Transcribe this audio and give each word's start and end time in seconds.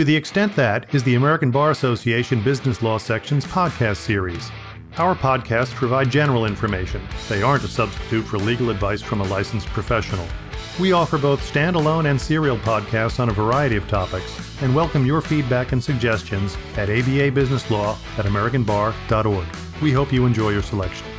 To 0.00 0.04
the 0.04 0.16
extent 0.16 0.56
that 0.56 0.94
is 0.94 1.04
the 1.04 1.16
American 1.16 1.50
Bar 1.50 1.72
Association 1.72 2.42
Business 2.42 2.80
Law 2.80 2.96
Section's 2.96 3.44
podcast 3.44 3.98
series. 3.98 4.50
Our 4.96 5.14
podcasts 5.14 5.74
provide 5.74 6.10
general 6.10 6.46
information. 6.46 7.06
They 7.28 7.42
aren't 7.42 7.64
a 7.64 7.68
substitute 7.68 8.22
for 8.22 8.38
legal 8.38 8.70
advice 8.70 9.02
from 9.02 9.20
a 9.20 9.24
licensed 9.24 9.66
professional. 9.66 10.26
We 10.80 10.92
offer 10.92 11.18
both 11.18 11.46
standalone 11.52 12.08
and 12.08 12.18
serial 12.18 12.56
podcasts 12.56 13.20
on 13.20 13.28
a 13.28 13.32
variety 13.32 13.76
of 13.76 13.86
topics 13.88 14.62
and 14.62 14.74
welcome 14.74 15.04
your 15.04 15.20
feedback 15.20 15.72
and 15.72 15.84
suggestions 15.84 16.56
at 16.78 16.88
ababusinesslaw 16.88 18.18
at 18.18 18.24
americanbar.org. 18.24 19.82
We 19.82 19.92
hope 19.92 20.14
you 20.14 20.24
enjoy 20.24 20.48
your 20.48 20.62
selection. 20.62 21.09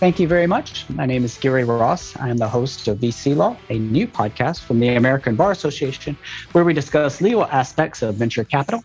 Thank 0.00 0.18
you 0.18 0.26
very 0.26 0.46
much. 0.46 0.88
My 0.88 1.04
name 1.04 1.24
is 1.24 1.36
Gary 1.36 1.62
Ross. 1.62 2.16
I 2.16 2.30
am 2.30 2.38
the 2.38 2.48
host 2.48 2.88
of 2.88 2.96
VC 3.00 3.36
Law, 3.36 3.54
a 3.68 3.78
new 3.78 4.06
podcast 4.06 4.60
from 4.60 4.80
the 4.80 4.96
American 4.96 5.36
Bar 5.36 5.50
Association, 5.50 6.16
where 6.52 6.64
we 6.64 6.72
discuss 6.72 7.20
legal 7.20 7.44
aspects 7.44 8.00
of 8.00 8.14
venture 8.14 8.42
capital. 8.42 8.82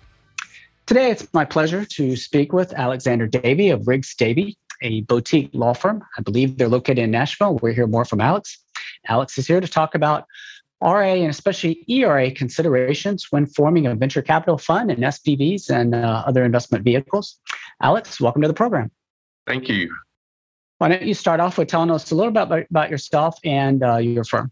Today, 0.87 1.11
it's 1.11 1.25
my 1.33 1.45
pleasure 1.45 1.85
to 1.85 2.17
speak 2.17 2.51
with 2.51 2.73
Alexander 2.73 3.27
Davie 3.27 3.69
of 3.69 3.87
Riggs 3.87 4.13
Davie, 4.13 4.57
a 4.81 5.03
boutique 5.03 5.51
law 5.53 5.71
firm. 5.71 6.03
I 6.17 6.21
believe 6.21 6.57
they're 6.57 6.67
located 6.67 6.97
in 6.97 7.11
Nashville. 7.11 7.59
We'll 7.61 7.73
hear 7.73 7.87
more 7.87 8.03
from 8.03 8.19
Alex. 8.19 8.59
Alex 9.07 9.37
is 9.37 9.47
here 9.47 9.61
to 9.61 9.69
talk 9.69 9.95
about 9.95 10.25
RA 10.81 10.99
and 10.99 11.29
especially 11.29 11.85
ERA 11.87 12.29
considerations 12.29 13.27
when 13.29 13.45
forming 13.45 13.87
a 13.87 13.95
venture 13.95 14.21
capital 14.21 14.57
fund 14.57 14.91
and 14.91 15.01
SPVs 15.01 15.69
and 15.69 15.95
uh, 15.95 16.23
other 16.27 16.43
investment 16.43 16.83
vehicles. 16.83 17.39
Alex, 17.81 18.19
welcome 18.19 18.41
to 18.41 18.49
the 18.49 18.53
program. 18.53 18.91
Thank 19.47 19.69
you. 19.69 19.89
Why 20.77 20.89
don't 20.89 21.03
you 21.03 21.13
start 21.13 21.39
off 21.39 21.57
with 21.57 21.69
telling 21.69 21.91
us 21.91 22.11
a 22.11 22.15
little 22.15 22.33
bit 22.33 22.43
about, 22.43 22.65
about 22.69 22.89
yourself 22.89 23.39
and 23.43 23.81
uh, 23.81 23.97
your 23.97 24.25
firm? 24.25 24.51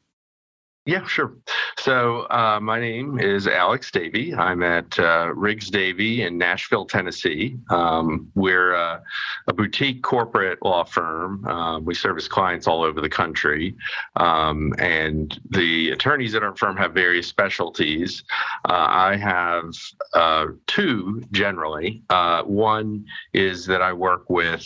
Yeah, 0.85 1.05
sure. 1.05 1.37
So 1.77 2.27
uh, 2.29 2.59
my 2.61 2.77
name 2.77 3.17
is 3.17 3.47
Alex 3.47 3.89
Davie. 3.89 4.33
I'm 4.35 4.63
at 4.63 4.99
uh, 4.99 5.31
Riggs 5.33 5.69
Davie 5.69 6.23
in 6.23 6.37
Nashville, 6.37 6.85
Tennessee. 6.85 7.57
Um, 7.69 8.29
we're 8.35 8.75
uh, 8.75 8.99
a 9.47 9.53
boutique 9.53 10.03
corporate 10.03 10.61
law 10.61 10.83
firm. 10.83 11.45
Uh, 11.45 11.79
we 11.79 11.95
service 11.95 12.27
clients 12.27 12.67
all 12.67 12.83
over 12.83 12.99
the 12.99 13.07
country, 13.07 13.77
um, 14.17 14.73
and 14.77 15.39
the 15.51 15.91
attorneys 15.91 16.35
at 16.35 16.43
our 16.43 16.55
firm 16.57 16.75
have 16.75 16.93
various 16.93 17.27
specialties. 17.27 18.25
Uh, 18.67 18.87
I 18.89 19.15
have 19.15 19.73
uh, 20.13 20.47
two 20.67 21.23
generally. 21.31 22.03
one 22.45 23.05
is 23.31 23.65
that 23.67 23.81
I 23.81 23.93
work 23.93 24.29
with 24.29 24.65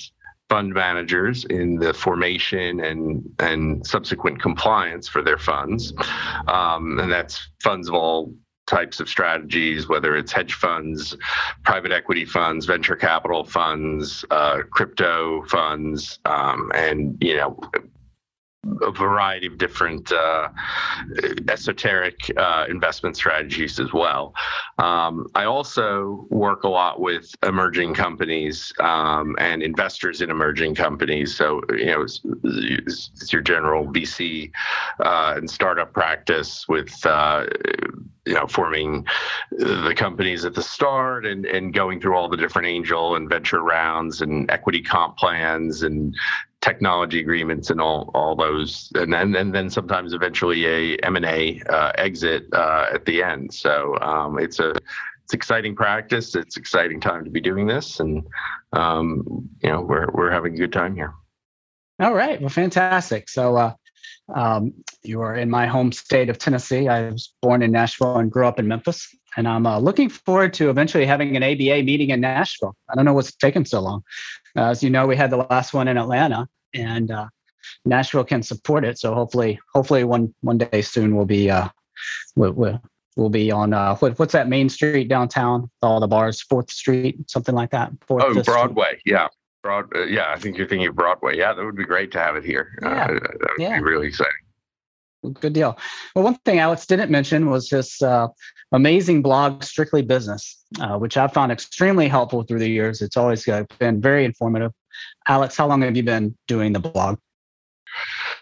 fund 0.49 0.73
managers 0.73 1.45
in 1.45 1.75
the 1.75 1.93
formation 1.93 2.79
and 2.79 3.29
and 3.39 3.85
subsequent 3.85 4.41
compliance 4.41 5.07
for 5.07 5.21
their 5.21 5.37
funds, 5.37 5.93
um, 6.47 6.99
and 6.99 7.11
that's 7.11 7.49
funds 7.61 7.87
of 7.87 7.93
all 7.93 8.33
types 8.67 8.99
of 8.99 9.09
strategies, 9.09 9.87
whether 9.87 10.15
it's 10.15 10.31
hedge 10.31 10.53
funds, 10.53 11.15
private 11.63 11.91
equity 11.91 12.25
funds, 12.25 12.65
venture 12.65 12.95
capital 12.95 13.43
funds, 13.43 14.25
uh, 14.29 14.59
crypto 14.69 15.43
funds, 15.45 16.19
um, 16.25 16.71
and 16.75 17.17
you 17.21 17.35
know 17.35 17.59
a 18.81 18.91
variety 18.91 19.47
of 19.47 19.57
different 19.57 20.11
uh, 20.11 20.49
esoteric 21.49 22.15
uh, 22.37 22.65
investment 22.69 23.15
strategies 23.15 23.79
as 23.79 23.93
well. 23.93 24.33
Um, 24.77 25.27
I 25.35 25.45
also 25.45 26.25
work 26.29 26.63
a 26.63 26.69
lot 26.69 26.99
with 26.99 27.33
emerging 27.43 27.93
companies 27.93 28.73
um, 28.79 29.35
and 29.39 29.63
investors 29.63 30.21
in 30.21 30.29
emerging 30.29 30.75
companies. 30.75 31.35
So, 31.35 31.61
you 31.69 31.85
know, 31.85 32.01
it's, 32.01 32.21
it's 32.43 33.33
your 33.33 33.41
general 33.41 33.85
VC 33.87 34.51
uh, 34.99 35.33
and 35.37 35.49
startup 35.49 35.93
practice 35.93 36.67
with 36.67 37.05
uh, 37.05 37.45
you 38.27 38.33
know 38.33 38.45
forming 38.45 39.05
the 39.51 39.93
companies 39.95 40.43
at 40.43 40.53
the 40.53 40.61
start 40.61 41.25
and 41.25 41.45
and 41.45 41.73
going 41.73 41.99
through 41.99 42.15
all 42.15 42.27
the 42.27 42.37
different 42.37 42.67
angel 42.67 43.15
and 43.15 43.29
venture 43.29 43.61
rounds 43.61 44.21
and 44.21 44.51
equity 44.51 44.81
comp 44.81 45.17
plans 45.17 45.81
and 45.81 46.13
technology 46.61 47.19
agreements 47.19 47.69
and 47.69 47.79
all 47.79 48.11
all 48.13 48.35
those, 48.35 48.91
and 48.95 49.11
then 49.13 49.35
and 49.35 49.53
then 49.53 49.69
sometimes 49.69 50.13
eventually 50.13 50.65
a 50.65 50.97
M 50.97 51.15
and 51.15 51.25
A 51.25 51.61
uh, 51.69 51.91
exit 51.97 52.45
uh, 52.53 52.87
at 52.93 53.05
the 53.05 53.23
end. 53.23 53.53
So 53.53 53.97
um, 53.99 54.39
it's 54.39 54.59
a 54.59 54.73
it's 55.23 55.33
exciting 55.33 55.75
practice. 55.75 56.35
It's 56.35 56.57
exciting 56.57 56.99
time 56.99 57.23
to 57.25 57.29
be 57.29 57.41
doing 57.41 57.67
this, 57.67 57.99
and 57.99 58.23
um, 58.73 59.49
you 59.61 59.69
know 59.69 59.81
we're 59.81 60.09
we're 60.13 60.31
having 60.31 60.53
a 60.53 60.57
good 60.57 60.73
time 60.73 60.95
here. 60.95 61.13
All 61.99 62.13
right, 62.13 62.39
well, 62.39 62.49
fantastic. 62.49 63.29
So. 63.29 63.55
Uh, 63.57 63.73
um, 64.33 64.73
you 65.03 65.21
are 65.21 65.35
in 65.35 65.49
my 65.49 65.67
home 65.67 65.93
state 65.93 66.29
of 66.29 66.37
Tennessee. 66.37 66.89
I 66.89 67.11
was 67.11 67.33
born 67.41 67.61
in 67.61 67.71
Nashville 67.71 68.17
and 68.17 68.29
grew 68.29 68.45
up 68.45 68.59
in 68.59 68.67
Memphis, 68.67 69.07
and 69.37 69.47
I'm 69.47 69.65
uh, 69.65 69.79
looking 69.79 70.09
forward 70.09 70.53
to 70.55 70.69
eventually 70.69 71.05
having 71.05 71.37
an 71.37 71.43
ABA 71.43 71.83
meeting 71.83 72.09
in 72.09 72.19
Nashville. 72.21 72.75
I 72.89 72.95
don't 72.95 73.05
know 73.05 73.13
what's 73.13 73.33
taken 73.33 73.65
so 73.65 73.79
long. 73.79 74.03
Uh, 74.55 74.71
as 74.71 74.81
you 74.83 74.89
know, 74.89 75.05
we 75.05 75.15
had 75.15 75.29
the 75.29 75.37
last 75.37 75.73
one 75.73 75.87
in 75.87 75.97
Atlanta, 75.97 76.49
and 76.73 77.11
uh, 77.11 77.27
Nashville 77.85 78.23
can 78.23 78.41
support 78.41 78.83
it. 78.83 78.97
So 78.97 79.13
hopefully, 79.13 79.59
hopefully 79.73 80.03
one 80.03 80.33
one 80.41 80.57
day 80.57 80.81
soon 80.81 81.15
we'll 81.15 81.25
be 81.25 81.51
uh, 81.51 81.69
we'll, 82.35 82.51
we'll, 82.53 82.81
we'll 83.15 83.29
be 83.29 83.51
on 83.51 83.73
uh, 83.73 83.95
what, 83.97 84.17
what's 84.17 84.33
that 84.33 84.49
main 84.49 84.69
street 84.69 85.07
downtown? 85.07 85.69
All 85.83 85.99
the 85.99 86.07
bars, 86.07 86.41
Fourth 86.41 86.71
Street, 86.71 87.29
something 87.29 87.55
like 87.55 87.69
that. 87.69 87.91
Fourth 88.07 88.23
oh, 88.25 88.43
Broadway, 88.43 88.97
Street. 88.99 89.13
yeah. 89.13 89.27
Broad, 89.63 89.95
uh, 89.95 90.05
yeah, 90.05 90.31
I 90.31 90.39
think 90.39 90.57
you're 90.57 90.67
thinking 90.67 90.87
of 90.87 90.95
Broadway. 90.95 91.37
Yeah, 91.37 91.53
that 91.53 91.63
would 91.63 91.75
be 91.75 91.83
great 91.83 92.11
to 92.11 92.19
have 92.19 92.35
it 92.35 92.43
here. 92.45 92.77
Yeah. 92.81 93.07
That 93.07 93.11
would 93.11 93.59
yeah. 93.59 93.77
be 93.77 93.83
really 93.83 94.07
exciting. 94.07 94.33
Good 95.33 95.53
deal. 95.53 95.77
Well, 96.15 96.23
one 96.23 96.35
thing 96.45 96.59
Alex 96.59 96.85
didn't 96.85 97.09
mention 97.09 97.49
was 97.49 97.69
his 97.69 98.01
uh, 98.01 98.27
amazing 98.71 99.21
blog, 99.21 99.63
Strictly 99.63 100.01
Business, 100.01 100.63
uh, 100.79 100.97
which 100.97 101.17
I've 101.17 101.33
found 101.33 101.51
extremely 101.51 102.07
helpful 102.07 102.43
through 102.43 102.59
the 102.59 102.69
years. 102.69 103.01
It's 103.01 103.17
always 103.17 103.47
uh, 103.47 103.63
been 103.79 103.99
very 103.99 104.25
informative. 104.25 104.71
Alex, 105.27 105.57
how 105.57 105.67
long 105.67 105.81
have 105.81 105.97
you 105.97 106.03
been 106.03 106.37
doing 106.47 106.73
the 106.73 106.79
blog? 106.79 107.17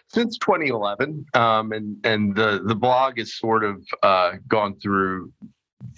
Since 0.09 0.37
2011, 0.39 1.25
um, 1.33 1.71
and 1.71 1.97
and 2.05 2.35
the 2.35 2.61
the 2.63 2.75
blog 2.75 3.17
has 3.17 3.35
sort 3.35 3.63
of 3.63 3.83
uh, 4.01 4.33
gone 4.47 4.79
through 4.79 5.31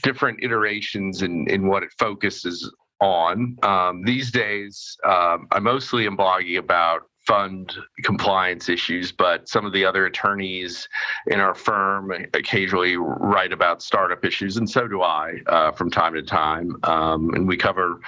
different 0.03 0.43
iterations 0.43 1.21
in 1.21 1.47
in 1.49 1.67
what 1.67 1.83
it 1.83 1.89
focuses 1.99 2.71
on. 2.99 3.57
Um, 3.63 4.03
these 4.03 4.31
days, 4.31 4.97
um, 5.03 5.47
I 5.51 5.59
mostly 5.59 6.07
am 6.07 6.17
blogging 6.17 6.57
about 6.57 7.03
fund 7.27 7.73
compliance 8.03 8.69
issues, 8.69 9.11
but 9.11 9.49
some 9.49 9.65
of 9.65 9.73
the 9.73 9.83
other 9.83 10.05
attorneys 10.05 10.87
in 11.27 11.41
our 11.41 11.53
firm 11.53 12.11
occasionally 12.33 12.95
write 12.95 13.51
about 13.51 13.83
startup 13.83 14.23
issues, 14.23 14.55
and 14.55 14.69
so 14.69 14.87
do 14.87 15.01
I 15.01 15.33
uh, 15.47 15.71
from 15.73 15.91
time 15.91 16.13
to 16.13 16.21
time. 16.21 16.77
Um, 16.83 17.33
and 17.33 17.45
we 17.47 17.57
cover 17.57 17.99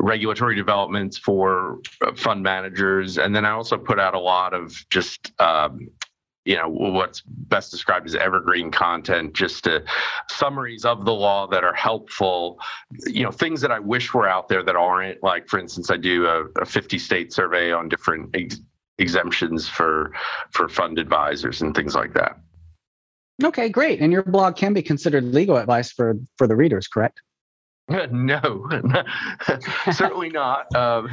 regulatory 0.00 0.56
developments 0.56 1.16
for 1.16 1.78
fund 2.16 2.42
managers, 2.42 3.18
and 3.18 3.34
then 3.34 3.44
I 3.44 3.50
also 3.50 3.78
put 3.78 4.00
out 4.00 4.14
a 4.14 4.20
lot 4.20 4.52
of 4.52 4.84
just 4.90 5.32
um, 5.40 5.88
you 6.46 6.56
know 6.56 6.68
what's 6.68 7.20
best 7.26 7.70
described 7.70 8.06
as 8.06 8.14
evergreen 8.14 8.70
content 8.70 9.34
just 9.34 9.64
to, 9.64 9.84
summaries 10.30 10.84
of 10.84 11.04
the 11.04 11.12
law 11.12 11.46
that 11.46 11.64
are 11.64 11.74
helpful. 11.74 12.58
You 13.06 13.24
know 13.24 13.30
things 13.30 13.60
that 13.60 13.72
i 13.72 13.78
wish 13.78 14.14
were 14.14 14.28
out 14.28 14.48
there 14.48 14.62
that 14.62 14.76
aren't 14.76 15.22
like 15.22 15.48
for 15.48 15.58
instance 15.58 15.90
i 15.90 15.96
do 15.96 16.26
a, 16.26 16.44
a 16.60 16.64
50 16.64 16.98
state 16.98 17.32
survey 17.32 17.72
on 17.72 17.88
different 17.88 18.30
ex- 18.34 18.60
exemptions 18.98 19.68
for 19.68 20.12
for 20.50 20.68
fund 20.68 20.98
advisors 20.98 21.62
and 21.62 21.74
things 21.74 21.94
like 21.94 22.14
that. 22.14 22.38
Okay 23.44 23.68
great. 23.68 24.00
And 24.00 24.12
your 24.12 24.22
blog 24.22 24.56
can 24.56 24.72
be 24.72 24.82
considered 24.82 25.24
legal 25.24 25.56
advice 25.56 25.92
for 25.92 26.16
for 26.38 26.46
the 26.46 26.56
readers 26.56 26.88
correct 26.88 27.20
No, 28.10 28.68
certainly 29.92 30.30
not. 30.30 30.74
Um, 30.74 31.08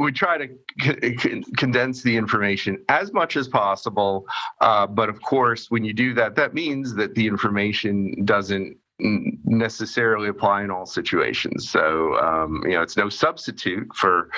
we 0.00 0.12
try 0.12 0.38
to 0.38 0.48
c- 0.80 1.42
condense 1.56 2.02
the 2.02 2.16
information 2.16 2.84
as 2.88 3.12
much 3.12 3.36
as 3.36 3.48
possible. 3.48 4.26
Uh, 4.60 4.86
but 4.86 5.08
of 5.08 5.20
course, 5.22 5.70
when 5.70 5.84
you 5.84 5.92
do 5.92 6.14
that, 6.14 6.36
that 6.36 6.54
means 6.54 6.94
that 6.94 7.14
the 7.14 7.26
information 7.26 8.24
doesn't 8.24 8.76
necessarily 9.00 10.28
apply 10.28 10.62
in 10.62 10.70
all 10.70 10.86
situations. 10.86 11.68
So 11.70 12.16
um, 12.18 12.62
you 12.64 12.74
know, 12.74 12.82
it's 12.82 12.96
no 12.96 13.08
substitute 13.08 13.88
for 13.94 14.30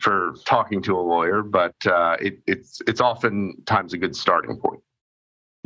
for 0.00 0.34
talking 0.44 0.82
to 0.82 0.98
a 0.98 1.00
lawyer, 1.00 1.42
but 1.42 1.74
uh, 1.86 2.16
it, 2.20 2.40
it's 2.46 2.80
it's 2.86 3.00
oftentimes 3.00 3.92
a 3.92 3.98
good 3.98 4.16
starting 4.16 4.58
point. 4.58 4.80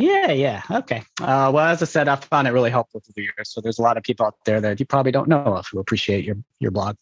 Yeah, 0.00 0.32
yeah. 0.32 0.62
Okay. 0.70 1.02
Uh, 1.20 1.50
well, 1.52 1.66
as 1.66 1.82
I 1.82 1.84
said, 1.84 2.08
I 2.08 2.16
found 2.16 2.48
it 2.48 2.52
really 2.52 2.70
helpful 2.70 3.00
through 3.00 3.12
the 3.16 3.22
years. 3.22 3.52
So 3.52 3.60
there's 3.60 3.78
a 3.78 3.82
lot 3.82 3.98
of 3.98 4.02
people 4.02 4.24
out 4.24 4.36
there 4.46 4.60
that 4.60 4.80
you 4.80 4.86
probably 4.86 5.12
don't 5.12 5.28
know 5.28 5.42
of 5.42 5.66
who 5.70 5.78
appreciate 5.78 6.24
your, 6.24 6.36
your 6.58 6.70
blog. 6.70 6.96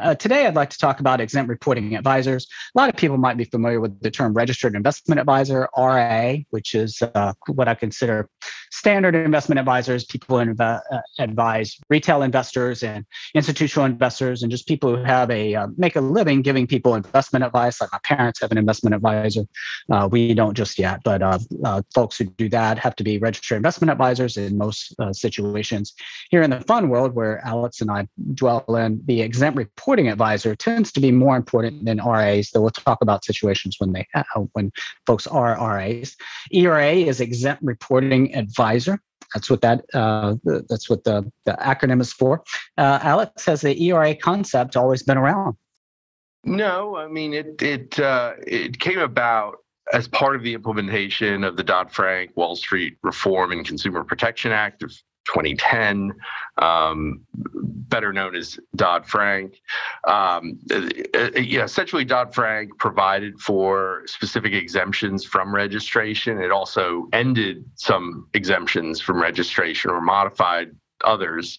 Uh, 0.00 0.14
today, 0.14 0.46
I'd 0.46 0.54
like 0.54 0.70
to 0.70 0.78
talk 0.78 1.00
about 1.00 1.20
exempt 1.20 1.48
reporting 1.48 1.94
advisors. 1.94 2.46
A 2.74 2.78
lot 2.78 2.88
of 2.88 2.96
people 2.96 3.16
might 3.16 3.36
be 3.36 3.44
familiar 3.44 3.80
with 3.80 4.00
the 4.00 4.10
term 4.10 4.34
registered 4.34 4.74
investment 4.74 5.20
advisor, 5.20 5.68
RA, 5.76 6.34
which 6.50 6.74
is 6.74 7.00
uh, 7.02 7.32
what 7.46 7.68
I 7.68 7.74
consider 7.74 8.28
standard 8.72 9.14
investment 9.14 9.58
advisors, 9.58 10.04
people 10.04 10.38
who 10.38 10.46
inv- 10.52 10.60
uh, 10.90 11.00
advise 11.18 11.78
retail 11.88 12.22
investors 12.22 12.82
and 12.82 13.06
institutional 13.34 13.86
investors, 13.86 14.42
and 14.42 14.50
just 14.50 14.66
people 14.66 14.96
who 14.96 15.02
have 15.04 15.30
a 15.30 15.54
uh, 15.54 15.68
make 15.76 15.96
a 15.96 16.00
living 16.00 16.42
giving 16.42 16.66
people 16.66 16.94
investment 16.94 17.44
advice. 17.44 17.80
Like 17.80 17.92
my 17.92 18.00
parents 18.02 18.40
have 18.40 18.50
an 18.50 18.58
investment 18.58 18.94
advisor. 18.94 19.44
Uh, 19.90 20.08
we 20.10 20.34
don't 20.34 20.54
just 20.54 20.78
yet, 20.78 21.00
but 21.04 21.22
uh, 21.22 21.38
folks 21.94 22.18
who 22.18 22.24
do 22.24 22.48
that 22.48 22.78
have 22.78 22.96
to 22.96 23.04
be 23.04 23.18
registered 23.18 23.56
investment 23.56 23.90
advisors 23.92 24.36
in 24.36 24.58
most 24.58 24.94
situations. 25.12 25.94
Here 26.30 26.42
in 26.42 26.50
the 26.50 26.60
fund 26.62 26.90
world, 26.90 27.14
where 27.14 27.44
Alex 27.46 27.80
and 27.80 27.90
I 27.90 28.08
dwell 28.34 28.64
in, 28.76 29.00
the 29.06 29.22
exempt 29.22 29.54
reporting 29.64 30.08
advisor 30.08 30.54
tends 30.54 30.92
to 30.92 31.00
be 31.00 31.10
more 31.10 31.36
important 31.36 31.84
than 31.84 31.98
RAs. 31.98 32.50
Though 32.50 32.62
we'll 32.62 32.70
talk 32.70 33.00
about 33.02 33.24
situations 33.24 33.76
when 33.78 33.92
they 33.92 34.06
when 34.52 34.70
folks 35.06 35.26
are 35.26 35.56
RAs. 35.56 36.16
ERA 36.52 36.92
is 36.92 37.20
exempt 37.20 37.62
reporting 37.62 38.34
advisor. 38.34 39.00
That's 39.32 39.50
what 39.50 39.62
that 39.62 39.84
uh, 39.94 40.36
that's 40.44 40.88
what 40.88 41.04
the, 41.04 41.30
the 41.44 41.52
acronym 41.52 42.00
is 42.00 42.12
for. 42.12 42.42
Uh, 42.78 42.98
Alex, 43.02 43.46
has 43.46 43.62
the 43.62 43.74
ERA 43.88 44.14
concept 44.14 44.76
always 44.76 45.02
been 45.02 45.18
around? 45.18 45.56
No, 46.44 46.96
I 46.96 47.08
mean 47.08 47.32
it. 47.32 47.62
It 47.62 47.98
uh, 47.98 48.34
it 48.46 48.78
came 48.78 48.98
about 48.98 49.56
as 49.92 50.08
part 50.08 50.36
of 50.36 50.42
the 50.42 50.54
implementation 50.54 51.44
of 51.44 51.56
the 51.56 51.64
Dodd 51.64 51.90
Frank 51.90 52.30
Wall 52.36 52.56
Street 52.56 52.96
Reform 53.02 53.52
and 53.52 53.66
Consumer 53.66 54.04
Protection 54.04 54.52
Act 54.52 54.82
of 54.82 54.92
2010, 55.24 56.12
um, 56.58 57.20
better 57.34 58.12
known 58.12 58.36
as 58.36 58.58
Dodd 58.76 59.06
Frank. 59.06 59.60
Um, 60.06 60.58
uh, 60.70 60.88
uh, 61.14 61.30
essentially, 61.34 62.04
Dodd 62.04 62.34
Frank 62.34 62.78
provided 62.78 63.38
for 63.40 64.02
specific 64.06 64.52
exemptions 64.52 65.24
from 65.24 65.54
registration. 65.54 66.40
It 66.40 66.50
also 66.50 67.08
ended 67.12 67.64
some 67.74 68.28
exemptions 68.34 69.00
from 69.00 69.20
registration 69.20 69.90
or 69.90 70.00
modified 70.00 70.70
others. 71.04 71.58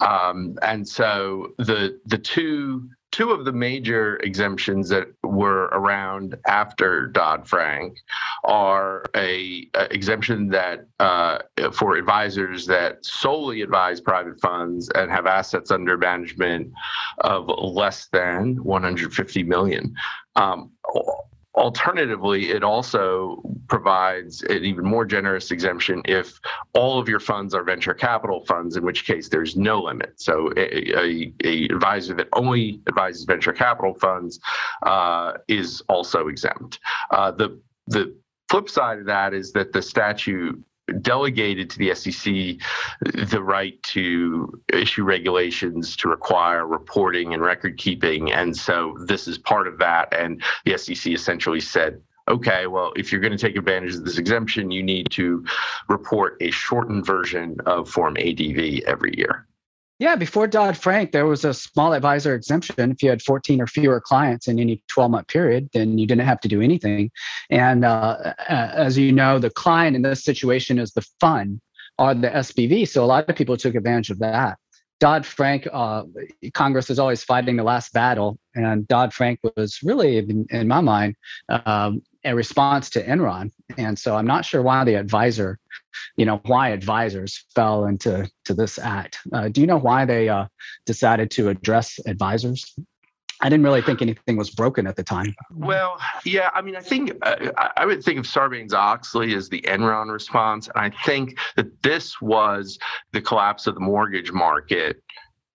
Um, 0.00 0.58
and 0.62 0.86
so 0.86 1.52
the 1.58 2.00
the 2.06 2.18
two 2.18 2.88
two 3.10 3.30
of 3.30 3.44
the 3.44 3.52
major 3.52 4.16
exemptions 4.18 4.88
that 4.88 5.08
were 5.32 5.64
around 5.72 6.36
after 6.46 7.06
Dodd 7.06 7.48
Frank 7.48 7.98
are 8.44 9.04
a, 9.16 9.66
a, 9.74 9.84
exemption 9.92 10.48
that 10.50 10.86
uh, 11.00 11.38
for 11.72 11.96
advisors 11.96 12.66
that 12.66 13.04
solely 13.04 13.62
advise 13.62 14.00
private 14.00 14.38
funds 14.40 14.90
and 14.94 15.10
have 15.10 15.26
assets 15.26 15.70
under 15.70 15.96
management 15.96 16.70
of 17.18 17.48
less 17.48 18.08
than 18.08 18.62
150 18.62 19.42
million. 19.44 19.94
Um, 20.36 20.70
Alternatively, 21.54 22.50
it 22.50 22.64
also 22.64 23.42
provides 23.68 24.42
an 24.44 24.64
even 24.64 24.86
more 24.86 25.04
generous 25.04 25.50
exemption 25.50 26.00
if 26.06 26.40
all 26.74 26.98
of 26.98 27.10
your 27.10 27.20
funds 27.20 27.54
are 27.54 27.62
venture 27.62 27.92
capital 27.92 28.44
funds, 28.46 28.76
in 28.76 28.84
which 28.84 29.04
case 29.04 29.28
there's 29.28 29.54
no 29.54 29.82
limit. 29.82 30.18
So, 30.18 30.50
a, 30.56 30.98
a, 30.98 31.32
a 31.44 31.64
advisor 31.66 32.14
that 32.14 32.28
only 32.32 32.80
advises 32.88 33.24
venture 33.24 33.52
capital 33.52 33.94
funds 33.94 34.40
uh, 34.84 35.34
is 35.46 35.82
also 35.88 36.28
exempt. 36.28 36.78
Uh, 37.10 37.32
the 37.32 37.60
the 37.86 38.16
flip 38.48 38.70
side 38.70 38.98
of 38.98 39.06
that 39.06 39.34
is 39.34 39.52
that 39.52 39.72
the 39.72 39.82
statute 39.82 40.58
delegated 41.00 41.70
to 41.70 41.78
the 41.78 41.94
SEC 41.94 42.58
the 43.30 43.42
right 43.42 43.82
to 43.82 44.60
issue 44.72 45.04
regulations 45.04 45.96
to 45.96 46.08
require 46.08 46.66
reporting 46.66 47.34
and 47.34 47.42
record 47.42 47.78
keeping. 47.78 48.32
And 48.32 48.56
so 48.56 48.96
this 49.06 49.26
is 49.26 49.38
part 49.38 49.66
of 49.66 49.78
that. 49.78 50.12
And 50.12 50.42
the 50.64 50.76
SEC 50.76 51.12
essentially 51.12 51.60
said, 51.60 52.00
okay, 52.28 52.66
well, 52.66 52.92
if 52.96 53.10
you're 53.10 53.20
going 53.20 53.36
to 53.36 53.38
take 53.38 53.56
advantage 53.56 53.94
of 53.94 54.04
this 54.04 54.18
exemption, 54.18 54.70
you 54.70 54.82
need 54.82 55.10
to 55.10 55.44
report 55.88 56.36
a 56.40 56.50
shortened 56.50 57.04
version 57.04 57.56
of 57.66 57.88
Form 57.88 58.16
ADV 58.16 58.82
every 58.86 59.16
year. 59.16 59.46
Yeah, 60.02 60.16
before 60.16 60.48
Dodd 60.48 60.76
Frank, 60.76 61.12
there 61.12 61.26
was 61.26 61.44
a 61.44 61.54
small 61.54 61.92
advisor 61.92 62.34
exemption. 62.34 62.90
If 62.90 63.04
you 63.04 63.08
had 63.08 63.22
14 63.22 63.60
or 63.60 63.68
fewer 63.68 64.00
clients 64.00 64.48
in 64.48 64.58
any 64.58 64.82
12 64.88 65.12
month 65.12 65.28
period, 65.28 65.70
then 65.72 65.96
you 65.96 66.08
didn't 66.08 66.26
have 66.26 66.40
to 66.40 66.48
do 66.48 66.60
anything. 66.60 67.12
And 67.50 67.84
uh, 67.84 68.34
as 68.48 68.98
you 68.98 69.12
know, 69.12 69.38
the 69.38 69.50
client 69.50 69.94
in 69.94 70.02
this 70.02 70.24
situation 70.24 70.80
is 70.80 70.92
the 70.92 71.06
fund 71.20 71.60
or 72.00 72.14
the 72.14 72.30
SPV. 72.30 72.88
So 72.88 73.04
a 73.04 73.06
lot 73.06 73.30
of 73.30 73.36
people 73.36 73.56
took 73.56 73.76
advantage 73.76 74.10
of 74.10 74.18
that. 74.18 74.58
Dodd 74.98 75.24
Frank, 75.24 75.68
uh, 75.72 76.02
Congress 76.52 76.90
is 76.90 76.98
always 76.98 77.22
fighting 77.22 77.54
the 77.54 77.62
last 77.62 77.92
battle, 77.92 78.40
and 78.56 78.88
Dodd 78.88 79.14
Frank 79.14 79.38
was 79.54 79.78
really, 79.84 80.18
in, 80.18 80.46
in 80.50 80.66
my 80.66 80.80
mind, 80.80 81.14
um, 81.48 82.02
a 82.24 82.34
response 82.34 82.90
to 82.90 83.04
Enron. 83.04 83.50
And 83.76 83.98
so 83.98 84.16
I'm 84.16 84.26
not 84.26 84.44
sure 84.44 84.62
why 84.62 84.84
the 84.84 84.94
advisor, 84.94 85.58
you 86.16 86.24
know, 86.24 86.40
why 86.44 86.70
advisors 86.70 87.44
fell 87.54 87.86
into 87.86 88.30
to 88.44 88.54
this 88.54 88.78
act. 88.78 89.18
Uh, 89.32 89.48
do 89.48 89.60
you 89.60 89.66
know 89.66 89.78
why 89.78 90.04
they 90.04 90.28
uh, 90.28 90.46
decided 90.86 91.30
to 91.32 91.48
address 91.48 91.98
advisors? 92.06 92.74
I 93.42 93.48
didn't 93.48 93.64
really 93.64 93.82
think 93.82 94.00
anything 94.00 94.36
was 94.36 94.50
broken 94.50 94.86
at 94.86 94.94
the 94.94 95.02
time. 95.02 95.34
Well, 95.50 95.98
yeah, 96.24 96.50
I 96.54 96.62
mean, 96.62 96.76
I 96.76 96.80
think 96.80 97.12
uh, 97.22 97.50
I 97.76 97.84
would 97.84 98.04
think 98.04 98.20
of 98.20 98.24
Sarbanes 98.24 98.72
Oxley 98.72 99.34
as 99.34 99.48
the 99.48 99.60
Enron 99.62 100.12
response, 100.12 100.68
and 100.68 100.76
I 100.76 100.90
think 101.04 101.36
that 101.56 101.82
this 101.82 102.20
was 102.20 102.78
the 103.10 103.20
collapse 103.20 103.66
of 103.66 103.74
the 103.74 103.80
mortgage 103.80 104.30
market 104.30 105.02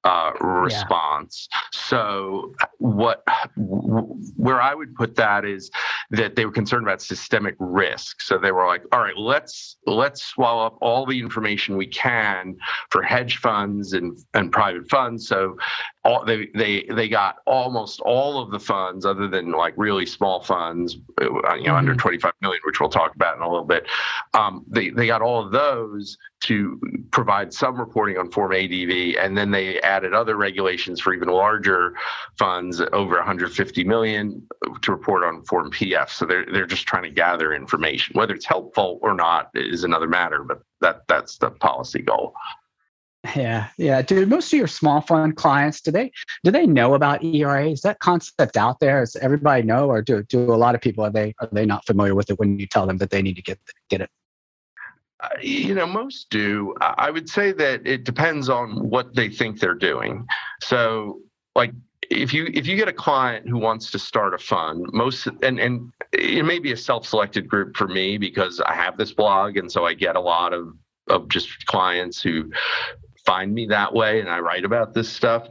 uh, 0.08 0.32
response. 0.40 1.50
Yeah. 1.52 1.60
So 1.74 2.54
what 2.78 3.24
where 3.58 4.62
I 4.62 4.74
would 4.74 4.96
put 4.96 5.16
that 5.16 5.44
is 5.44 5.70
that 6.12 6.36
they 6.36 6.46
were 6.46 6.52
concerned 6.52 6.84
about 6.84 7.02
systemic 7.02 7.56
risk. 7.60 8.22
So 8.22 8.38
they 8.38 8.54
were 8.54 8.66
like, 8.66 8.84
all 8.94 9.02
right, 9.02 9.18
let's 9.18 9.78
let's 9.86 10.24
swallow 10.24 10.66
up 10.66 10.78
all 10.82 11.06
the 11.06 11.20
information 11.20 11.76
we 11.76 11.88
can 11.88 12.56
for 12.90 13.04
hedge 13.04 13.38
funds 13.38 13.92
and 13.92 14.18
and 14.34 14.52
private 14.52 14.90
funds. 14.90 15.28
So 15.28 15.58
all, 16.08 16.24
they 16.24 16.48
they 16.56 16.84
they 16.84 17.10
got 17.10 17.40
almost 17.46 18.00
all 18.00 18.42
of 18.42 18.50
the 18.50 18.60
funds 18.60 19.06
other 19.06 19.28
than 19.28 19.52
like 19.52 19.74
really 19.76 20.06
small 20.06 20.42
funds, 20.42 20.98
uh, 21.22 21.26
you 21.26 21.32
know, 21.32 21.44
mm-hmm. 21.44 21.76
under 21.76 21.96
25 21.96 22.32
million, 22.42 22.62
which 22.66 22.80
we'll 22.80 22.90
talk 22.90 23.14
about 23.14 23.36
in 23.36 23.42
a 23.42 23.50
little 23.50 23.66
bit. 23.66 23.86
Um, 24.34 24.64
they 24.70 24.90
they 24.90 25.06
got 25.06 25.22
all 25.22 25.46
of 25.46 25.52
those 25.52 26.18
to 26.40 26.80
provide 27.12 27.54
some 27.54 27.78
reporting 27.78 28.18
on 28.18 28.32
Form 28.32 28.54
ADV, 28.54 29.18
and 29.20 29.38
then 29.38 29.52
they 29.52 29.82
added 29.82 30.14
other 30.14 30.38
regulations 30.38 31.02
for 31.02 31.14
even 31.14 31.28
larger 31.28 31.94
funds 32.38 32.82
over 32.94 33.16
150 33.16 33.84
million 33.84 34.48
to 34.82 34.92
report 34.94 35.24
on 35.26 35.44
Form 35.44 35.70
PF. 35.72 36.10
So 36.10 36.26
they're 36.26 36.46
they're 36.46 36.66
just 36.66 36.88
trying 36.88 37.04
to 37.04 37.12
gather 37.12 37.54
information. 37.54 38.18
Whether 38.18 38.34
it's 38.34 38.46
helpful 38.46 39.00
or 39.02 39.14
not 39.14 39.50
is 39.56 39.84
another 39.84 40.08
matter, 40.08 40.44
but 40.44 40.62
that 40.80 41.02
that's 41.10 41.38
the 41.38 41.52
policy 41.52 42.02
goal. 42.02 42.34
Yeah, 43.36 43.68
yeah. 43.78 44.02
Do 44.02 44.26
most 44.26 44.54
of 44.54 44.58
your 44.58 44.68
small 44.68 45.02
fund 45.02 45.36
clients 45.36 45.82
do 45.82 45.92
they 45.92 46.12
do 46.44 46.52
they 46.52 46.66
know 46.66 46.94
about 46.94 47.24
ERA? 47.24 47.70
Is 47.70 47.82
that 47.82 48.00
concept 48.00 48.58
out 48.58 48.80
there? 48.80 49.02
Does 49.02 49.16
everybody 49.18 49.64
know, 49.64 49.90
or 49.90 50.02
do 50.02 50.24
do 50.24 50.54
a 50.54 50.56
lot 50.56 50.76
of 50.76 50.82
people 50.82 51.04
are 51.04 51.12
they 51.12 51.34
are 51.40 51.50
they 51.52 51.66
not 51.66 51.86
familiar 51.86 52.16
with 52.16 52.30
it 52.30 52.40
when 52.40 52.60
you 52.60 52.68
tell 52.68 52.86
them 52.86 52.98
that 52.98 53.10
they 53.10 53.22
need 53.22 53.36
to 53.36 53.42
get 53.42 53.60
get 53.90 54.02
it? 54.02 54.10
Uh, 55.20 55.30
you 55.42 55.74
know, 55.74 55.88
most 55.88 56.30
do. 56.30 56.76
I 56.80 57.10
would 57.10 57.28
say 57.28 57.52
that 57.54 57.86
it 57.88 58.04
depends 58.04 58.50
on 58.50 58.88
what 58.90 59.16
they 59.16 59.30
think 59.30 59.60
they're 59.60 59.74
doing. 59.74 60.28
So, 60.62 61.20
like, 61.56 61.74
if 62.12 62.34
you 62.34 62.50
if 62.54 62.68
you 62.68 62.76
get 62.76 62.88
a 62.88 62.94
client 62.94 63.50
who 63.50 63.58
wants 63.58 63.90
to 63.92 64.00
start 64.00 64.36
a 64.36 64.38
fund, 64.38 64.86
most 64.94 65.28
and 65.42 65.60
and 65.60 65.92
it 66.14 66.46
may 66.46 66.60
be 66.60 66.72
a 66.72 66.78
self-selected 66.78 67.50
group 67.50 67.76
for 67.76 67.88
me 67.88 68.18
because 68.18 68.62
I 68.62 68.76
have 68.76 68.96
this 68.96 69.12
blog, 69.12 69.58
and 69.58 69.72
so 69.72 69.86
I 69.86 69.96
get 69.96 70.16
a 70.16 70.22
lot 70.22 70.54
of 70.54 70.74
of 71.10 71.30
just 71.30 71.66
clients 71.66 72.22
who 72.22 72.52
find 73.28 73.54
me 73.54 73.68
that 73.68 73.94
way, 73.94 74.22
and 74.22 74.30
I 74.30 74.40
write 74.40 74.66
about 74.66 74.94
this 74.96 75.10
stuff. 75.10 75.48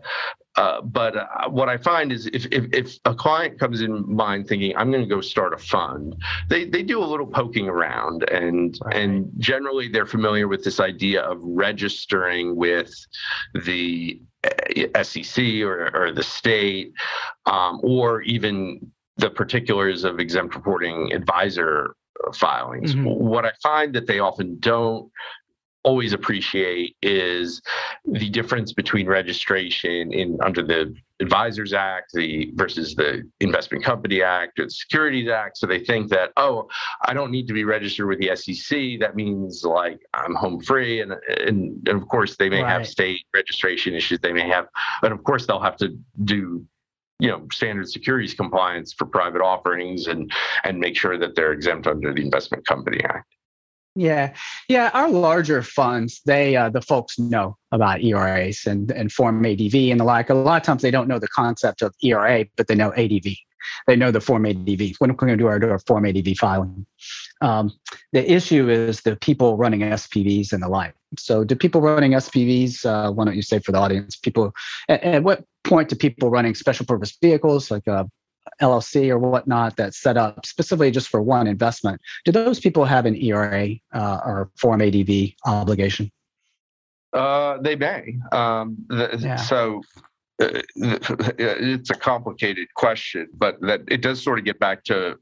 Uh, 0.57 0.81
but 0.81 1.15
uh, 1.17 1.51
what 1.51 1.69
I 1.69 1.77
find 1.77 2.11
is 2.11 2.27
if, 2.29 2.47
if, 2.47 2.65
if 2.73 2.99
a 3.05 3.15
client 3.15 3.61
comes 3.61 3.83
in 3.83 4.11
mind 4.11 4.49
thinking 4.49 4.75
I'm 4.75 4.91
going 4.91 5.03
to 5.03 5.15
go 5.15 5.21
start 5.21 5.53
a 5.53 5.59
fund, 5.59 6.17
they 6.49 6.65
they 6.65 6.83
do 6.83 6.99
a 7.03 7.05
little 7.05 7.27
poking 7.27 7.69
around 7.69 8.29
and 8.31 8.79
right. 8.83 8.97
and 8.97 9.31
generally 9.37 9.89
they're 9.89 10.07
familiar 10.07 10.49
with 10.49 10.65
this 10.65 10.81
idea 10.81 11.21
of 11.21 11.39
registering 11.43 12.57
with 12.57 12.91
the 13.67 14.19
uh, 14.45 15.03
SEC 15.03 15.45
or, 15.61 15.91
or 15.95 16.11
the 16.11 16.23
state 16.23 16.95
um, 17.45 17.79
or 17.83 18.23
even 18.23 18.81
the 19.19 19.29
particulars 19.29 20.05
of 20.05 20.21
exempt 20.21 20.55
reporting 20.55 21.13
advisor 21.13 21.95
filings. 22.33 22.95
Mm-hmm. 22.95 23.05
What 23.05 23.45
I 23.45 23.53
find 23.63 23.95
that 23.95 24.07
they 24.07 24.21
often 24.21 24.59
don't 24.59 25.11
always 25.87 26.13
appreciate 26.13 26.97
is 27.01 27.63
the 28.05 28.29
difference 28.29 28.73
between 28.73 29.07
registration 29.07 30.13
in 30.13 30.37
under 30.43 30.63
the 30.63 30.93
Advisors 31.21 31.73
Act, 31.73 32.11
the 32.13 32.51
versus 32.57 32.95
the 32.97 33.23
Investment 33.41 33.85
Company 33.85 34.21
Act 34.21 34.59
or 34.59 34.65
the 34.65 34.71
Securities 34.71 35.29
Act. 35.29 35.57
So 35.57 35.67
they 35.67 35.79
think 35.79 36.11
that, 36.11 36.33
oh, 36.37 36.69
I 37.07 37.15
don't 37.15 37.31
need 37.31 37.47
to 37.47 37.55
be 37.55 37.65
registered 37.65 38.09
with 38.09 38.19
the 38.19 38.35
SEC. 38.35 39.01
That 39.01 39.15
means 39.15 39.65
like 39.65 40.01
I'm 40.13 40.35
home 40.35 40.61
free. 40.61 41.01
And 41.01 41.13
and, 41.13 41.89
and 41.89 42.03
of 42.03 42.09
course 42.09 42.37
they 42.37 42.51
may 42.51 42.63
right. 42.63 42.71
have 42.71 42.87
state 42.87 43.25
registration 43.33 43.95
issues. 43.95 44.19
They 44.19 44.33
may 44.33 44.49
have, 44.49 44.67
but 45.01 45.13
of 45.13 45.23
course 45.23 45.47
they'll 45.47 45.61
have 45.61 45.77
to 45.77 45.97
do 46.25 46.67
you 47.21 47.29
know 47.29 47.47
standard 47.53 47.89
securities 47.89 48.35
compliance 48.35 48.93
for 48.93 49.07
private 49.07 49.41
offerings 49.41 50.09
and 50.09 50.31
and 50.65 50.79
make 50.79 50.97
sure 50.97 51.17
that 51.17 51.35
they're 51.35 51.53
exempt 51.53 51.87
under 51.87 52.13
the 52.13 52.21
investment 52.21 52.67
company 52.67 53.01
act 53.05 53.36
Yeah, 53.97 54.35
yeah. 54.69 54.91
Our 54.93 55.09
larger 55.09 55.63
funds, 55.63 56.21
they 56.27 56.55
uh, 56.55 56.69
the 56.69 56.83
folks 56.83 57.19
know 57.19 57.57
about 57.73 58.03
ERAs 58.03 58.67
and 58.67 58.91
and 58.91 59.11
form 59.11 59.45
ADV 59.45 59.75
and 59.75 59.99
the 59.99 60.05
like. 60.05 60.29
A 60.29 60.35
lot 60.35 60.61
of 60.61 60.63
times 60.67 60.83
they 60.83 60.91
don't 60.91 61.09
know 61.09 61.19
the 61.19 61.29
concept 61.29 61.81
of 61.81 61.95
ERA, 62.03 62.45
but 62.57 62.69
they 62.69 62.75
know 62.75 62.93
ADV. 62.93 63.25
They 63.87 63.97
know 63.97 64.11
the 64.11 64.21
form 64.21 64.45
ADV. 64.45 64.97
When 64.99 65.11
we're 65.11 65.17
going 65.17 65.33
to 65.33 65.37
do 65.37 65.47
our, 65.47 65.71
our 65.71 65.79
form 65.81 66.05
ADV 66.05 66.37
filing, 66.37 66.87
um, 67.41 67.73
the 68.13 68.31
issue 68.31 68.69
is 68.69 69.01
the 69.01 69.17
people 69.17 69.57
running 69.57 69.81
SPVs 69.81 70.53
and 70.53 70.63
the 70.63 70.69
like. 70.69 70.95
So, 71.19 71.43
do 71.43 71.57
people 71.57 71.81
running 71.81 72.13
SPVs? 72.13 72.85
Uh, 72.85 73.13
why 73.13 73.25
don't 73.25 73.35
you 73.35 73.43
say 73.43 73.61
for 73.61 73.73
the 73.73 73.79
audience, 73.79 74.15
people? 74.15 74.53
At, 74.91 75.03
at 75.05 75.23
what 75.23 75.43
point 75.65 75.89
do 75.89 75.97
people 75.97 76.29
running 76.29 76.55
special 76.55 76.85
purpose 76.85 77.17
vehicles 77.21 77.71
like 77.71 77.87
a 77.87 78.07
LLC 78.61 79.09
or 79.09 79.19
whatnot 79.19 79.77
that's 79.77 79.99
set 79.99 80.17
up 80.17 80.47
specifically 80.47 80.91
just 80.91 81.09
for 81.09 81.23
one 81.23 81.47
investment, 81.47 82.01
do 82.25 82.33
those 82.33 82.61
people 82.61 82.85
have 82.85 83.07
an 83.07 83.17
ERA 83.17 83.71
uh, 83.93 84.21
or 84.25 84.51
Form 84.57 84.81
ADV 84.81 85.33
obligation? 85.45 86.11
Uh, 87.13 87.59
they 87.61 87.77
may. 87.77 88.19
Um, 88.33 88.77
the, 88.89 89.17
yeah. 89.21 89.37
So 89.37 89.83
uh, 90.43 90.49
it's 90.77 91.91
a 91.91 91.95
complicated 91.95 92.69
question, 92.75 93.29
but 93.35 93.61
that 93.63 93.83
it 93.89 94.03
does 94.03 94.23
sort 94.23 94.39
of 94.39 94.45
get 94.45 94.59
back 94.59 94.85
to 94.85 95.19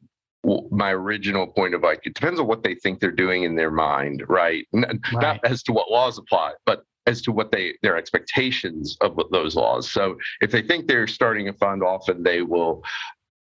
my 0.71 0.93
original 0.93 1.47
point 1.47 1.75
of 1.75 1.83
like 1.83 2.01
it 2.05 2.15
depends 2.15 2.39
on 2.39 2.47
what 2.47 2.63
they 2.63 2.75
think 2.75 3.01
they're 3.01 3.11
doing 3.11 3.45
in 3.45 3.57
their 3.57 3.71
mind, 3.71 4.23
right? 4.29 4.67
right. 4.73 5.01
Not 5.13 5.41
as 5.45 5.63
to 5.65 5.73
what 5.73 5.91
laws 5.91 6.19
apply, 6.19 6.53
but 6.67 6.85
as 7.07 7.23
to 7.23 7.33
what 7.33 7.53
they 7.53 7.75
their 7.83 7.97
expectations 7.97 8.97
of 9.01 9.19
those 9.31 9.55
laws. 9.55 9.91
So 9.91 10.17
if 10.41 10.51
they 10.51 10.63
think 10.63 10.87
they're 10.87 11.07
starting 11.07 11.49
a 11.49 11.53
fund, 11.53 11.83
often 11.83 12.23
they 12.23 12.43
will 12.43 12.83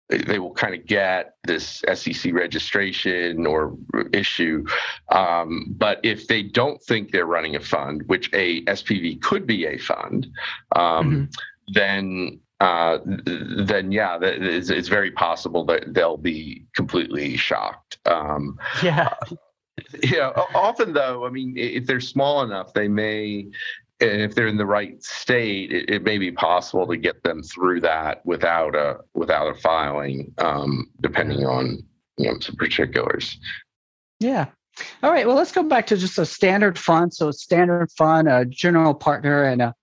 they 0.08 0.38
will 0.38 0.52
kind 0.52 0.74
of 0.74 0.86
get 0.86 1.36
this 1.44 1.82
SEC 1.94 2.32
registration 2.32 3.46
or 3.46 3.76
issue. 4.12 4.66
Um, 5.10 5.66
but 5.76 6.00
if 6.02 6.26
they 6.26 6.42
don't 6.42 6.82
think 6.82 7.10
they're 7.10 7.26
running 7.26 7.56
a 7.56 7.60
fund, 7.60 8.02
which 8.06 8.30
a 8.32 8.62
SPV 8.64 9.22
could 9.22 9.46
be 9.46 9.66
a 9.66 9.78
fund, 9.78 10.28
um, 10.76 11.10
mm-hmm. 11.10 11.24
then 11.72 12.40
uh, 12.60 12.98
then 13.04 13.92
yeah, 13.92 14.18
it's, 14.22 14.70
it's, 14.70 14.88
very 14.88 15.10
possible 15.10 15.64
that 15.66 15.92
they'll 15.92 16.16
be 16.16 16.64
completely 16.74 17.36
shocked. 17.36 17.98
Um, 18.06 18.58
yeah. 18.82 19.12
yeah. 20.02 20.30
Often, 20.54 20.92
though, 20.92 21.26
I 21.26 21.30
mean, 21.30 21.54
if 21.56 21.86
they're 21.86 22.00
small 22.00 22.42
enough, 22.42 22.72
they 22.72 22.88
may 22.88 23.48
and 24.12 24.22
if 24.22 24.34
they're 24.34 24.46
in 24.46 24.56
the 24.56 24.66
right 24.66 25.02
state, 25.02 25.72
it, 25.72 25.90
it, 25.90 26.02
may 26.02 26.18
be 26.18 26.30
possible 26.30 26.86
to 26.86 26.96
get 26.96 27.22
them 27.22 27.42
through 27.42 27.80
that 27.80 28.24
without 28.24 28.74
a 28.74 28.98
without 29.14 29.48
a 29.48 29.54
filing, 29.60 30.32
um, 30.38 30.90
depending 31.00 31.44
on 31.44 31.82
you 32.18 32.30
know 32.30 32.38
some 32.40 32.56
particulars. 32.56 33.38
Yeah. 34.20 34.46
All 35.02 35.10
right. 35.10 35.26
Well, 35.26 35.36
let's 35.36 35.52
go 35.52 35.62
back 35.62 35.86
to 35.88 35.96
just 35.96 36.18
a 36.18 36.26
standard 36.26 36.78
fund. 36.78 37.14
So, 37.14 37.30
standard 37.30 37.90
fund, 37.92 38.28
a 38.28 38.44
general 38.44 38.94
partner, 38.94 39.44
and 39.44 39.62
a 39.62 39.74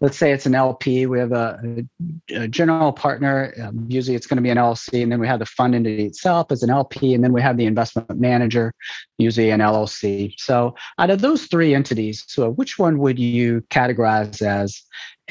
let's 0.00 0.16
say 0.16 0.32
it's 0.32 0.46
an 0.46 0.54
LP. 0.54 1.06
We 1.06 1.18
have 1.18 1.32
a, 1.32 1.84
a 2.30 2.48
general 2.48 2.92
partner. 2.92 3.54
Um, 3.62 3.86
usually 3.88 4.16
it's 4.16 4.26
going 4.26 4.36
to 4.36 4.42
be 4.42 4.50
an 4.50 4.58
LLC. 4.58 5.02
And 5.02 5.10
then 5.10 5.20
we 5.20 5.26
have 5.26 5.38
the 5.38 5.46
fund 5.46 5.74
entity 5.74 6.06
itself 6.06 6.50
as 6.50 6.62
an 6.62 6.70
LP. 6.70 7.14
And 7.14 7.22
then 7.22 7.32
we 7.32 7.42
have 7.42 7.56
the 7.56 7.66
investment 7.66 8.18
manager, 8.18 8.72
usually 9.18 9.50
an 9.50 9.60
LLC. 9.60 10.34
So 10.38 10.74
out 10.98 11.10
of 11.10 11.20
those 11.20 11.46
three 11.46 11.74
entities, 11.74 12.24
so 12.26 12.50
which 12.50 12.78
one 12.78 12.98
would 12.98 13.18
you 13.18 13.62
categorize 13.70 14.42
as 14.42 14.82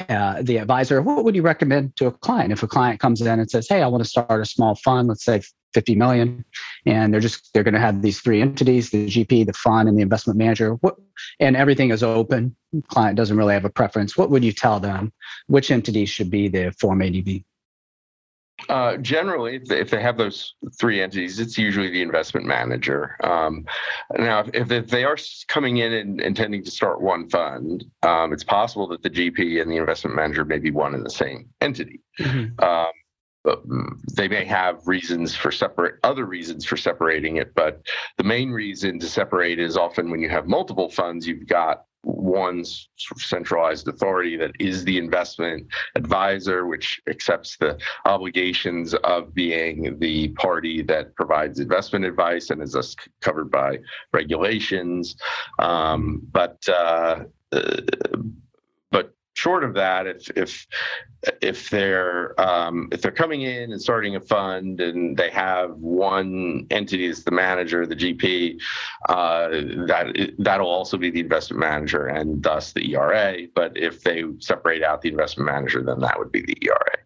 uh, 0.08 0.42
the 0.42 0.58
advisor? 0.58 1.02
What 1.02 1.24
would 1.24 1.34
you 1.34 1.42
recommend 1.42 1.96
to 1.96 2.06
a 2.06 2.12
client 2.12 2.52
if 2.52 2.62
a 2.62 2.68
client 2.68 3.00
comes 3.00 3.20
in 3.20 3.38
and 3.38 3.50
says, 3.50 3.68
hey, 3.68 3.82
I 3.82 3.86
want 3.86 4.02
to 4.02 4.08
start 4.08 4.40
a 4.40 4.44
small 4.44 4.74
fund, 4.74 5.08
let's 5.08 5.24
say 5.24 5.42
50 5.74 5.94
million 5.94 6.44
and 6.86 7.12
they're 7.12 7.20
just 7.20 7.52
they're 7.52 7.62
going 7.62 7.74
to 7.74 7.80
have 7.80 8.02
these 8.02 8.20
three 8.20 8.40
entities 8.40 8.90
the 8.90 9.06
gp 9.06 9.46
the 9.46 9.52
fund 9.52 9.88
and 9.88 9.96
the 9.96 10.02
investment 10.02 10.38
manager 10.38 10.72
what 10.80 10.96
and 11.38 11.56
everything 11.56 11.90
is 11.90 12.02
open 12.02 12.56
client 12.88 13.16
doesn't 13.16 13.36
really 13.36 13.54
have 13.54 13.64
a 13.64 13.70
preference 13.70 14.16
what 14.16 14.30
would 14.30 14.44
you 14.44 14.52
tell 14.52 14.80
them 14.80 15.12
which 15.46 15.70
entity 15.70 16.04
should 16.04 16.30
be 16.30 16.48
the 16.48 16.72
form 16.72 17.02
adv 17.02 17.42
uh, 18.68 18.96
generally, 18.98 19.60
if 19.68 19.90
they 19.90 20.00
have 20.00 20.16
those 20.16 20.54
three 20.78 21.00
entities, 21.00 21.38
it's 21.40 21.56
usually 21.56 21.90
the 21.90 22.02
investment 22.02 22.46
manager. 22.46 23.16
Um, 23.22 23.66
now, 24.16 24.40
if, 24.52 24.70
if, 24.70 24.88
they 24.88 25.04
are 25.04 25.16
coming 25.48 25.78
in 25.78 25.92
and 25.92 26.20
intending 26.20 26.64
to 26.64 26.70
start 26.70 27.00
one 27.00 27.28
fund, 27.28 27.84
um, 28.02 28.32
it's 28.32 28.44
possible 28.44 28.86
that 28.88 29.02
the 29.02 29.10
GP 29.10 29.60
and 29.60 29.70
the 29.70 29.76
investment 29.76 30.16
manager 30.16 30.44
may 30.44 30.58
be 30.58 30.70
one 30.70 30.94
and 30.94 31.04
the 31.04 31.10
same 31.10 31.48
entity. 31.60 32.00
Mm-hmm. 32.18 32.62
Um, 32.62 32.92
they 34.14 34.28
may 34.28 34.44
have 34.44 34.86
reasons 34.86 35.34
for 35.34 35.50
separate 35.50 35.94
other 36.04 36.26
reasons 36.26 36.66
for 36.66 36.76
separating 36.76 37.36
it 37.36 37.54
but 37.54 37.80
the 38.18 38.22
main 38.22 38.50
reason 38.50 38.98
to 38.98 39.08
separate 39.08 39.58
is 39.58 39.78
often 39.78 40.10
when 40.10 40.20
you 40.20 40.28
have 40.28 40.46
multiple 40.46 40.90
funds 40.90 41.26
you've 41.26 41.46
got 41.46 41.86
one 42.02 42.64
centralized 43.18 43.86
authority 43.88 44.36
that 44.36 44.52
is 44.58 44.84
the 44.84 44.98
investment 44.98 45.66
advisor, 45.96 46.66
which 46.66 47.00
accepts 47.08 47.56
the 47.58 47.78
obligations 48.06 48.94
of 48.94 49.34
being 49.34 49.98
the 49.98 50.28
party 50.28 50.82
that 50.82 51.14
provides 51.14 51.60
investment 51.60 52.04
advice 52.04 52.50
and 52.50 52.62
is 52.62 52.72
thus 52.72 52.96
covered 53.20 53.50
by 53.50 53.78
regulations. 54.12 55.16
Um, 55.58 56.22
but 56.32 56.66
uh, 56.68 57.24
uh, 57.52 57.76
short 59.34 59.64
of 59.64 59.74
that, 59.74 60.06
if 60.06 60.30
if 60.36 60.66
if 61.40 61.70
they're 61.70 62.40
um, 62.40 62.88
if 62.92 63.02
they're 63.02 63.10
coming 63.10 63.42
in 63.42 63.72
and 63.72 63.80
starting 63.80 64.16
a 64.16 64.20
fund 64.20 64.80
and 64.80 65.16
they 65.16 65.30
have 65.30 65.72
one 65.76 66.66
entity 66.70 67.06
as 67.08 67.24
the 67.24 67.30
manager, 67.30 67.86
the 67.86 67.96
GP, 67.96 68.60
uh, 69.08 69.48
that 69.86 70.34
that'll 70.38 70.68
also 70.68 70.96
be 70.96 71.10
the 71.10 71.20
investment 71.20 71.60
manager 71.60 72.06
and 72.06 72.42
thus 72.42 72.72
the 72.72 72.94
ERA. 72.94 73.46
But 73.54 73.76
if 73.76 74.02
they 74.02 74.24
separate 74.38 74.82
out 74.82 75.02
the 75.02 75.10
investment 75.10 75.46
manager, 75.46 75.82
then 75.82 76.00
that 76.00 76.18
would 76.18 76.32
be 76.32 76.42
the 76.42 76.56
ERA. 76.62 76.98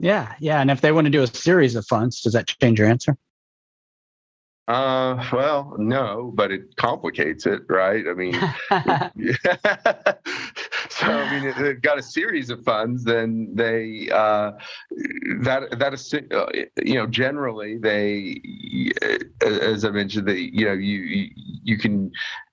Yeah, 0.00 0.34
yeah. 0.38 0.60
And 0.60 0.70
if 0.70 0.80
they 0.80 0.92
want 0.92 1.06
to 1.06 1.10
do 1.10 1.22
a 1.22 1.26
series 1.26 1.74
of 1.74 1.84
funds, 1.86 2.20
does 2.20 2.32
that 2.34 2.46
change 2.46 2.78
your 2.78 2.88
answer? 2.88 3.16
Uh, 4.68 5.26
well, 5.32 5.74
no, 5.78 6.30
but 6.34 6.52
it 6.52 6.76
complicates 6.76 7.46
it, 7.46 7.62
right? 7.70 8.04
I 8.06 8.12
mean, 8.12 8.34
so 10.98 11.06
I 11.06 11.40
mean, 11.40 11.54
they've 11.56 11.80
got 11.80 11.98
a 11.98 12.02
series 12.02 12.50
of 12.50 12.62
funds. 12.64 13.04
Then 13.04 13.50
they 13.54 14.08
uh, 14.12 14.52
that 15.42 15.78
that 15.78 15.94
is 15.94 16.12
you 16.12 16.94
know 16.94 17.06
generally 17.06 17.78
they, 17.78 18.40
as 19.42 19.84
I 19.84 19.90
mentioned, 19.90 20.26
they 20.26 20.38
you 20.38 20.64
know 20.64 20.72
you 20.72 21.30
you 21.62 21.78
can 21.78 22.10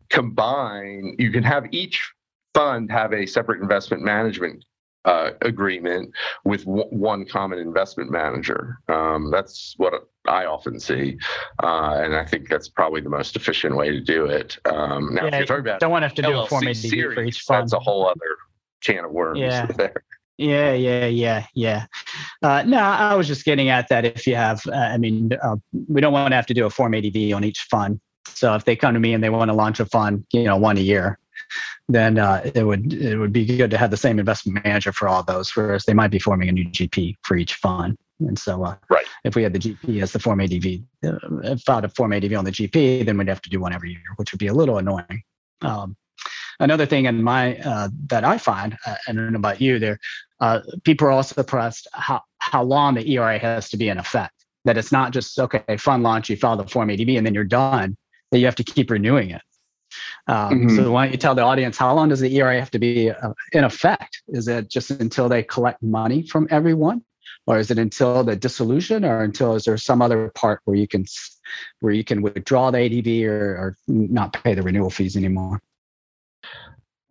combine. 0.09 1.15
You 1.17 1.31
can 1.31 1.43
have 1.43 1.65
each 1.71 2.11
fund 2.53 2.91
have 2.91 3.13
a 3.13 3.25
separate 3.25 3.61
investment 3.61 4.03
management 4.03 4.63
uh, 5.05 5.31
agreement 5.41 6.13
with 6.43 6.65
w- 6.65 6.87
one 6.89 7.25
common 7.25 7.57
investment 7.59 8.11
manager. 8.11 8.77
Um, 8.87 9.31
that's 9.31 9.73
what 9.77 9.93
I 10.27 10.45
often 10.45 10.79
see, 10.79 11.17
uh, 11.63 11.99
and 12.03 12.15
I 12.15 12.25
think 12.25 12.49
that's 12.49 12.69
probably 12.69 13.01
the 13.01 13.09
most 13.09 13.35
efficient 13.35 13.75
way 13.75 13.91
to 13.91 13.99
do 13.99 14.25
it. 14.25 14.57
Um, 14.65 15.15
now, 15.15 15.23
yeah, 15.23 15.27
if 15.27 15.33
you're 15.33 15.45
talking 15.45 15.61
about 15.61 15.79
don't 15.79 15.91
want 15.91 16.03
to 16.03 16.07
have 16.07 16.15
to 16.15 16.21
do 16.21 16.39
a 16.39 16.47
Form 16.47 16.73
series, 16.73 17.15
for 17.15 17.23
each 17.23 17.41
fund. 17.41 17.63
That's 17.63 17.73
a 17.73 17.79
whole 17.79 18.07
other 18.07 18.37
can 18.81 19.05
of 19.05 19.11
worms 19.11 19.39
yeah. 19.39 19.65
there. 19.77 20.03
Yeah, 20.37 20.73
yeah, 20.73 21.05
yeah, 21.05 21.45
yeah. 21.53 21.85
Uh, 22.41 22.63
no, 22.63 22.77
I 22.77 23.15
was 23.15 23.27
just 23.27 23.45
getting 23.45 23.69
at 23.69 23.87
that. 23.87 24.03
If 24.03 24.27
you 24.27 24.35
have, 24.35 24.61
uh, 24.67 24.75
I 24.75 24.97
mean, 24.97 25.31
uh, 25.41 25.55
we 25.87 26.01
don't 26.01 26.11
want 26.11 26.31
to 26.31 26.35
have 26.35 26.47
to 26.47 26.53
do 26.53 26.65
a 26.65 26.69
Form 26.69 26.93
ADV 26.93 27.33
on 27.33 27.43
each 27.43 27.61
fund. 27.69 28.01
So 28.27 28.53
if 28.55 28.65
they 28.65 28.75
come 28.75 28.93
to 28.93 28.99
me 28.99 29.13
and 29.13 29.23
they 29.23 29.29
want 29.29 29.49
to 29.49 29.55
launch 29.55 29.79
a 29.79 29.85
fund, 29.85 30.25
you 30.33 30.43
know, 30.43 30.57
one 30.57 30.77
a 30.77 30.81
year, 30.81 31.19
then 31.87 32.17
uh, 32.17 32.41
it 32.53 32.63
would 32.63 32.91
it 32.93 33.17
would 33.17 33.31
be 33.31 33.45
good 33.45 33.71
to 33.71 33.77
have 33.77 33.91
the 33.91 33.97
same 33.97 34.19
investment 34.19 34.63
manager 34.65 34.91
for 34.91 35.07
all 35.07 35.23
those. 35.23 35.55
Whereas 35.55 35.85
they 35.85 35.93
might 35.93 36.11
be 36.11 36.19
forming 36.19 36.49
a 36.49 36.51
new 36.51 36.65
GP 36.65 37.15
for 37.21 37.37
each 37.37 37.55
fund. 37.55 37.97
And 38.19 38.37
so, 38.39 38.63
uh, 38.63 38.75
right. 38.89 39.05
if 39.23 39.35
we 39.35 39.43
had 39.43 39.53
the 39.53 39.59
GP 39.59 40.01
as 40.01 40.11
the 40.11 40.19
Form 40.19 40.39
ADV, 40.39 40.81
uh, 41.03 41.57
filed 41.65 41.85
a 41.85 41.89
Form 41.89 42.13
ADV 42.13 42.33
on 42.33 42.45
the 42.45 42.51
GP, 42.51 43.05
then 43.05 43.17
we'd 43.17 43.27
have 43.27 43.41
to 43.41 43.49
do 43.49 43.59
one 43.59 43.73
every 43.73 43.91
year, 43.91 44.03
which 44.15 44.31
would 44.31 44.39
be 44.39 44.47
a 44.47 44.53
little 44.53 44.77
annoying. 44.77 45.23
Um, 45.61 45.97
another 46.59 46.85
thing 46.85 47.05
in 47.05 47.21
my 47.21 47.57
uh, 47.57 47.89
that 48.07 48.23
I 48.23 48.37
find, 48.37 48.77
uh, 48.85 48.95
I 49.07 49.11
don't 49.11 49.31
know 49.31 49.37
about 49.37 49.59
you, 49.59 49.79
there, 49.79 49.99
uh, 50.39 50.61
people 50.83 51.07
are 51.07 51.11
also 51.11 51.43
pressed 51.43 51.87
how 51.93 52.21
how 52.39 52.63
long 52.63 52.95
the 52.95 53.09
ERA 53.13 53.39
has 53.39 53.69
to 53.69 53.77
be 53.77 53.89
in 53.89 53.97
effect. 53.97 54.33
That 54.65 54.77
it's 54.77 54.91
not 54.91 55.11
just 55.11 55.37
okay, 55.37 55.77
fund 55.77 56.03
launch, 56.03 56.29
you 56.29 56.37
file 56.37 56.57
the 56.57 56.67
Form 56.67 56.89
ADV, 56.89 57.09
and 57.09 57.25
then 57.25 57.33
you're 57.33 57.43
done. 57.43 57.97
That 58.31 58.39
you 58.39 58.45
have 58.45 58.55
to 58.55 58.63
keep 58.63 58.89
renewing 58.89 59.31
it. 59.31 59.41
Um, 60.27 60.35
mm-hmm. 60.35 60.75
So 60.75 60.91
why 60.91 61.05
don't 61.05 61.11
you 61.11 61.17
tell 61.17 61.35
the 61.35 61.43
audience 61.43 61.77
how 61.77 61.93
long 61.93 62.09
does 62.09 62.19
the 62.19 62.35
ERA 62.35 62.59
have 62.59 62.71
to 62.71 62.79
be 62.79 63.11
uh, 63.11 63.33
in 63.51 63.63
effect? 63.63 64.23
Is 64.29 64.47
it 64.47 64.69
just 64.69 64.89
until 64.91 65.29
they 65.29 65.43
collect 65.43 65.83
money 65.83 66.25
from 66.27 66.47
everyone, 66.49 67.03
or 67.47 67.59
is 67.59 67.71
it 67.71 67.77
until 67.77 68.23
the 68.23 68.35
dissolution, 68.35 69.05
or 69.05 69.21
until 69.21 69.55
is 69.55 69.65
there 69.65 69.77
some 69.77 70.01
other 70.01 70.29
part 70.35 70.61
where 70.65 70.75
you 70.75 70.87
can 70.87 71.05
where 71.79 71.93
you 71.93 72.03
can 72.03 72.21
withdraw 72.21 72.71
the 72.71 72.79
ADV 72.79 73.29
or, 73.29 73.55
or 73.55 73.77
not 73.87 74.33
pay 74.33 74.53
the 74.53 74.63
renewal 74.63 74.89
fees 74.89 75.15
anymore? 75.15 75.61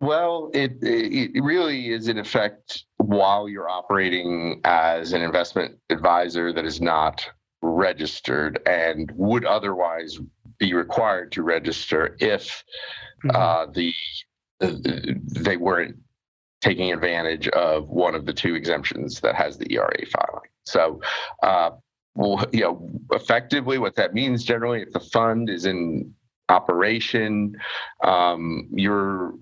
Well, 0.01 0.51
it 0.53 0.77
it 0.81 1.41
really 1.41 1.91
is 1.91 2.07
in 2.07 2.17
effect 2.17 2.85
while 2.97 3.47
you're 3.47 3.69
operating 3.69 4.61
as 4.63 5.13
an 5.13 5.21
investment 5.21 5.77
advisor 5.89 6.51
that 6.51 6.65
is 6.65 6.81
not 6.81 7.25
registered 7.61 8.59
and 8.65 9.11
would 9.15 9.45
otherwise 9.45 10.19
be 10.59 10.73
required 10.73 11.31
to 11.33 11.43
register 11.43 12.15
if 12.19 12.63
mm-hmm. 13.23 13.35
uh, 13.35 13.65
the 13.67 13.93
they 14.59 15.57
weren't 15.57 15.97
taking 16.65 16.91
advantage 16.91 17.47
of 17.49 17.89
one 17.89 18.15
of 18.15 18.25
the 18.25 18.33
two 18.33 18.55
exemptions 18.55 19.19
that 19.19 19.35
has 19.35 19.55
the 19.55 19.71
ERA 19.71 20.05
filing. 20.07 20.49
So, 20.65 20.99
uh, 21.43 21.71
well, 22.15 22.43
you 22.51 22.61
know, 22.61 22.89
effectively, 23.11 23.77
what 23.77 23.95
that 23.97 24.15
means 24.15 24.43
generally, 24.43 24.81
if 24.81 24.91
the 24.91 24.99
fund 24.99 25.47
is 25.47 25.65
in 25.65 26.11
operation, 26.49 27.55
um, 28.03 28.67
you're 28.71 29.35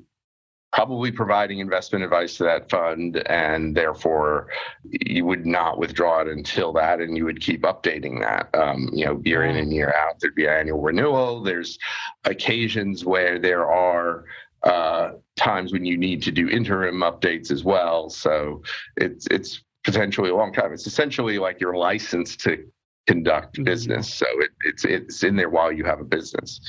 probably 0.73 1.11
providing 1.11 1.59
investment 1.59 2.03
advice 2.03 2.35
to 2.37 2.43
that 2.43 2.69
fund, 2.69 3.23
and 3.27 3.77
therefore 3.77 4.49
you 4.89 5.23
would 5.23 5.45
not 5.45 5.77
withdraw 5.77 6.19
it 6.21 6.27
until 6.27 6.73
that, 6.73 6.99
and 6.99 7.15
you 7.15 7.23
would 7.23 7.39
keep 7.39 7.61
updating 7.61 8.19
that. 8.19 8.49
Um, 8.59 8.89
you 8.91 9.05
know, 9.05 9.21
year 9.23 9.43
in 9.45 9.55
and 9.55 9.71
year 9.71 9.93
out, 9.95 10.19
there'd 10.19 10.35
be 10.35 10.47
annual 10.47 10.81
renewal. 10.81 11.41
There's 11.41 11.77
occasions 12.25 13.05
where 13.05 13.39
there 13.39 13.71
are 13.71 14.25
uh, 14.63 15.11
times 15.35 15.73
when 15.73 15.85
you 15.85 15.97
need 15.97 16.21
to 16.23 16.31
do 16.31 16.47
interim 16.49 16.97
updates 16.97 17.51
as 17.51 17.63
well. 17.63 18.09
So 18.09 18.61
it's 18.97 19.27
it's 19.27 19.63
potentially 19.83 20.29
a 20.29 20.35
long 20.35 20.53
time. 20.53 20.73
It's 20.73 20.87
essentially 20.87 21.37
like 21.39 21.59
your 21.59 21.75
license 21.75 22.35
to 22.37 22.65
conduct 23.07 23.55
mm-hmm. 23.55 23.63
business. 23.63 24.13
So 24.13 24.25
it, 24.39 24.51
it's 24.61 24.85
it's 24.85 25.23
in 25.23 25.35
there 25.35 25.49
while 25.49 25.71
you 25.71 25.83
have 25.85 25.99
a 25.99 26.05
business. 26.05 26.61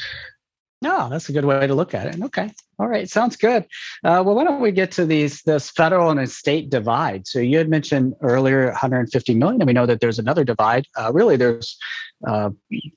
No, 0.84 1.08
that's 1.08 1.30
a 1.30 1.32
good 1.32 1.46
way 1.46 1.66
to 1.66 1.74
look 1.74 1.94
at 1.94 2.08
it. 2.08 2.22
Okay. 2.24 2.50
All 2.78 2.86
right. 2.86 3.08
Sounds 3.08 3.36
good. 3.36 3.62
Uh, 4.04 4.22
well, 4.22 4.34
why 4.34 4.44
don't 4.44 4.60
we 4.60 4.70
get 4.70 4.92
to 4.92 5.06
these 5.06 5.40
this 5.40 5.70
federal 5.70 6.10
and 6.10 6.28
state 6.28 6.68
divide? 6.68 7.26
So 7.26 7.38
you 7.38 7.56
had 7.56 7.70
mentioned 7.70 8.12
earlier 8.20 8.66
150 8.66 9.34
million, 9.34 9.62
and 9.62 9.66
we 9.66 9.72
know 9.72 9.86
that 9.86 10.00
there's 10.00 10.18
another 10.18 10.44
divide. 10.44 10.86
Uh, 10.94 11.10
really, 11.14 11.36
there's 11.36 11.78
uh, 12.26 12.50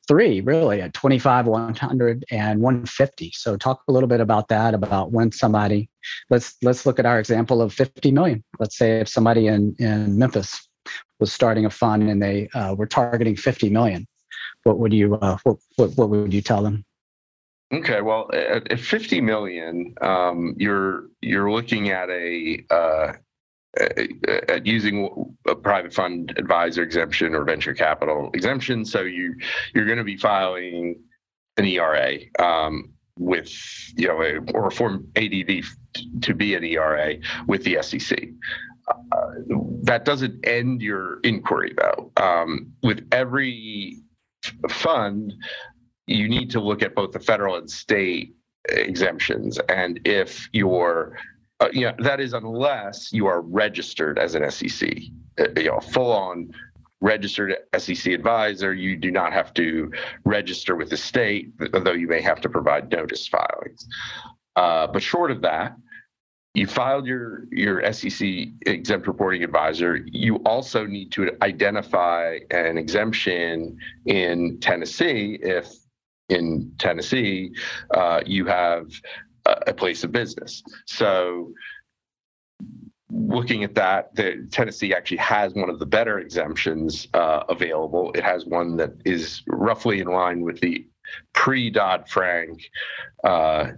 three 0.06 0.41
really 0.41 0.82
at 0.82 0.94
25, 0.94 1.48
100, 1.48 2.25
and 2.29 2.60
150. 2.60 3.32
So 3.34 3.56
talk 3.56 3.82
a 3.88 3.94
little 3.94 4.10
bit 4.10 4.20
about 4.20 4.50
that. 4.50 4.74
About 4.74 5.13
when 5.13 5.32
somebody 5.32 5.89
let's 6.29 6.58
let's 6.62 6.86
look 6.86 7.00
at 7.00 7.06
our 7.06 7.20
example 7.20 7.62
of 7.62 7.72
50 7.72 8.12
million. 8.12 8.44
Let's 8.60 8.77
say 8.77 9.00
if 9.00 9.08
somebody 9.08 9.48
in 9.48 9.77
in 9.79 10.17
Memphis 10.17 10.67
was 11.22 11.32
starting 11.32 11.65
a 11.65 11.70
fund 11.70 12.10
and 12.10 12.22
they 12.22 12.50
uh, 12.53 12.75
were 12.77 12.86
targeting 12.86 13.38
50 13.38 13.70
million, 13.70 14.08
what 14.63 14.77
would 14.77 14.91
you 14.91 15.15
uh, 15.15 15.38
what, 15.44 15.58
what 15.77 15.96
what 15.96 16.10
would 16.10 16.34
you 16.34 16.41
tell 16.41 16.63
them? 16.63 16.84
Okay, 17.74 18.01
well, 18.01 18.29
at, 18.33 18.71
at 18.71 18.79
50 18.79 19.19
million, 19.21 19.93
um, 20.01 20.55
you're 20.57 21.07
you're 21.21 21.51
looking 21.51 21.89
at 21.89 22.09
a 22.09 22.63
uh, 22.69 23.13
at 24.47 24.65
using 24.65 25.36
a 25.47 25.55
private 25.55 25.93
fund 25.93 26.33
advisor 26.38 26.81
exemption 26.81 27.36
or 27.36 27.43
venture 27.43 27.74
capital 27.74 28.31
exemption. 28.33 28.86
So 28.86 29.01
you 29.01 29.36
you're 29.74 29.86
going 29.86 29.97
to 29.97 30.05
be 30.05 30.17
filing 30.17 31.00
an 31.57 31.65
ERA 31.65 32.19
um, 32.39 32.93
with 33.19 33.51
you 33.97 34.07
know 34.07 34.21
a, 34.21 34.38
or 34.53 34.67
a 34.67 34.71
form 34.71 35.07
ADV 35.15 35.65
to 36.21 36.33
be 36.33 36.55
an 36.55 36.63
ERA 36.63 37.15
with 37.47 37.63
the 37.63 37.79
SEC. 37.81 38.29
Uh, 38.89 39.31
that 39.81 40.05
doesn't 40.05 40.47
end 40.47 40.81
your 40.81 41.19
inquiry 41.21 41.74
though. 41.77 42.12
Um, 42.15 42.71
with 42.81 43.05
every 43.12 43.97
fund, 44.69 45.33
you 46.07 46.27
need 46.27 46.49
to 46.51 46.59
look 46.59 46.81
at 46.81 46.95
both 46.95 47.11
the 47.11 47.19
federal 47.19 47.57
and 47.57 47.69
state 47.69 48.35
exemptions. 48.69 49.59
And 49.69 49.99
if 50.05 50.49
you're, 50.53 51.17
uh, 51.59 51.69
you 51.71 51.81
know, 51.81 51.93
that 51.99 52.19
is 52.19 52.33
unless 52.33 53.11
you 53.13 53.27
are 53.27 53.41
registered 53.41 54.17
as 54.17 54.35
an 54.35 54.49
SEC, 54.49 54.89
uh, 55.39 55.47
you 55.55 55.65
know, 55.65 55.79
full 55.79 56.11
on 56.11 56.51
registered 57.01 57.55
SEC 57.77 58.11
advisor, 58.11 58.73
you 58.73 58.95
do 58.95 59.11
not 59.11 59.31
have 59.33 59.53
to 59.53 59.91
register 60.25 60.75
with 60.75 60.89
the 60.89 60.97
state, 60.97 61.51
although 61.73 61.93
you 61.93 62.07
may 62.07 62.21
have 62.21 62.41
to 62.41 62.49
provide 62.49 62.89
notice 62.91 63.27
filings. 63.27 63.87
Uh, 64.55 64.87
but 64.87 65.03
short 65.03 65.29
of 65.29 65.41
that, 65.41 65.75
you 66.53 66.65
filed 66.65 67.05
your 67.05 67.43
your 67.51 67.93
SEC 67.93 68.27
exempt 68.65 69.05
reporting 69.05 69.43
advisor. 69.43 69.99
You 70.07 70.37
also 70.37 70.87
need 70.87 71.11
to 71.11 71.37
identify 71.43 72.39
an 72.49 72.79
exemption 72.79 73.77
in 74.07 74.59
Tennessee 74.59 75.37
if 75.43 75.71
in 76.29 76.72
Tennessee, 76.77 77.51
uh, 77.93 78.22
you 78.25 78.46
have 78.46 78.91
a, 79.46 79.74
place 79.74 80.03
of 80.03 80.12
business. 80.12 80.62
So 80.86 81.53
looking 83.10 83.63
at 83.63 83.75
that, 83.75 84.13
the 84.15 84.48
Tennessee 84.51 84.93
actually 84.93 85.17
has 85.17 85.53
one 85.53 85.70
of 85.70 85.79
the 85.79 85.85
better 85.85 86.20
exemptions 86.20 87.07
uh, 87.13 87.44
available. 87.48 88.11
It 88.13 88.24
has 88.24 88.46
one 88.46 88.75
that 88.77 88.92
is 89.05 89.44
roughly 89.48 90.00
in 90.01 90.07
line 90.07 90.42
with 90.42 90.59
the 90.59 90.85
pre 91.33 91.70
Dodd 91.70 92.09
Frank 92.09 92.70
uh, 93.24 93.72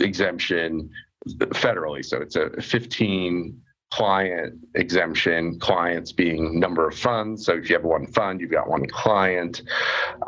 exemption 0.00 0.90
federally. 1.26 2.04
So 2.04 2.20
it's 2.20 2.36
a 2.36 2.50
15 2.60 3.60
client 3.92 4.58
exemption, 4.74 5.58
clients 5.58 6.12
being 6.12 6.58
number 6.58 6.86
of 6.88 6.98
funds. 6.98 7.46
So 7.46 7.54
if 7.54 7.68
you 7.70 7.76
have 7.76 7.84
one 7.84 8.06
fund, 8.06 8.40
you've 8.40 8.50
got 8.50 8.68
one 8.68 8.86
client, 8.86 9.62